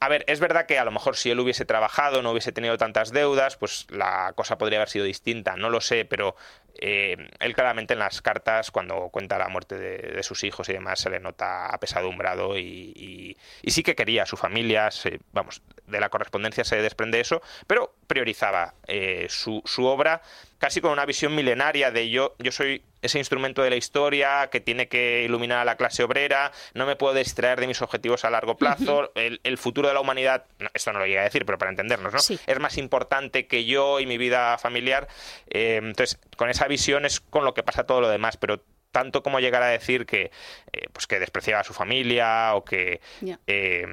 [0.00, 2.78] A ver, es verdad que a lo mejor si él hubiese trabajado, no hubiese tenido
[2.78, 6.36] tantas deudas, pues la cosa podría haber sido distinta, no lo sé, pero
[6.80, 10.72] eh, él claramente en las cartas, cuando cuenta la muerte de, de sus hijos y
[10.72, 12.62] demás, se le nota apesadumbrado y,
[12.96, 17.20] y- y sí que quería a su familia, se- vamos, de la correspondencia se desprende
[17.20, 20.20] eso, pero priorizaba eh, su, su obra
[20.58, 24.58] casi con una visión milenaria de yo, yo soy ese instrumento de la historia que
[24.60, 28.30] tiene que iluminar a la clase obrera, no me puedo distraer de mis objetivos a
[28.30, 31.46] largo plazo, el, el futuro de la humanidad, no, esto no lo llega a decir,
[31.46, 32.18] pero para entendernos, ¿no?
[32.18, 32.40] Sí.
[32.44, 35.06] Es más importante que yo y mi vida familiar.
[35.48, 39.22] eh, entonces, con esa visión es con lo que pasa todo lo demás, pero tanto
[39.22, 40.30] como llegar a decir que,
[40.72, 43.00] eh, pues que despreciaba a su familia o que
[43.46, 43.86] eh,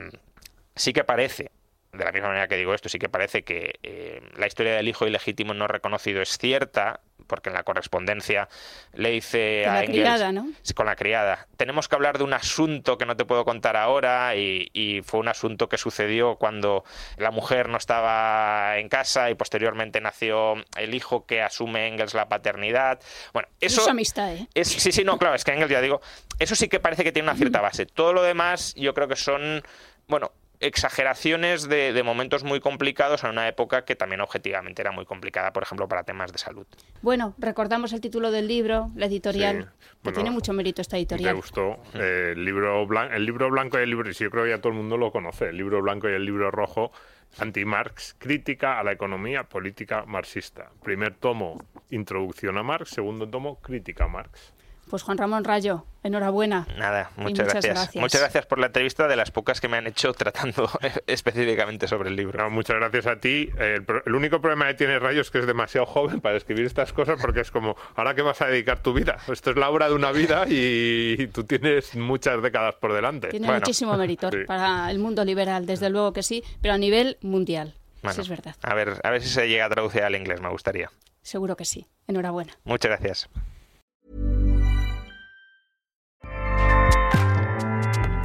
[0.75, 1.51] sí que parece,
[1.91, 4.87] de la misma manera que digo esto, sí que parece que eh, la historia del
[4.87, 8.47] hijo ilegítimo no reconocido es cierta, porque en la correspondencia
[8.93, 10.47] le dice Con a la Engels, criada, ¿no?
[10.75, 11.47] Con la criada.
[11.57, 15.19] Tenemos que hablar de un asunto que no te puedo contar ahora y, y fue
[15.19, 16.83] un asunto que sucedió cuando
[17.17, 22.27] la mujer no estaba en casa y posteriormente nació el hijo que asume Engels la
[22.27, 22.99] paternidad.
[23.33, 24.47] Bueno, Eso eso es amistad, ¿eh?
[24.53, 26.01] es- sí, sí, no, claro, es que Engels, ya digo,
[26.39, 27.85] eso sí que parece que tiene una cierta base.
[27.85, 29.63] Todo lo demás yo creo que son,
[30.07, 35.05] bueno, exageraciones de, de momentos muy complicados en una época que también objetivamente era muy
[35.05, 36.65] complicada, por ejemplo, para temas de salud.
[37.01, 39.63] Bueno, recordamos el título del libro, la editorial, Sí.
[39.63, 41.35] que Bueno, tiene mucho mérito esta ¿Te editorial.
[41.35, 41.77] gustó?
[41.93, 44.59] Eh, el, libro blan- el libro blanco y el libro, sí, yo creo que ya
[44.59, 46.91] todo el mundo lo conoce, el libro blanco y el libro rojo,
[47.39, 50.71] Anti-Marx, crítica a la economía política marxista.
[50.83, 54.53] Primer tomo, introducción a Marx, segundo tomo, crítica a Marx.
[54.89, 56.67] Pues Juan Ramón Rayo, enhorabuena.
[56.77, 57.73] Nada, muchas, muchas gracias.
[57.73, 58.01] gracias.
[58.01, 60.69] Muchas gracias por la entrevista, de las pocas que me han hecho tratando
[61.07, 62.43] específicamente sobre el libro.
[62.43, 63.49] No, muchas gracias a ti.
[63.57, 67.19] El, único problema que tiene Rayo es que es demasiado joven para escribir estas cosas
[67.19, 69.17] porque es como, ¿ahora qué vas a dedicar tu vida?
[69.27, 73.29] Esto es la obra de una vida y tú tienes muchas décadas por delante.
[73.29, 74.37] Tiene Bueno, muchísimo mérito sí.
[74.45, 77.73] para el mundo liberal, desde luego que sí, pero a nivel mundial.
[78.03, 78.55] Bueno, Eso es verdad.
[78.61, 80.91] A ver, a ver si se llega a traducir al inglés, me gustaría.
[81.23, 81.87] Seguro que sí.
[82.07, 82.53] Enhorabuena.
[82.65, 83.29] Muchas gracias.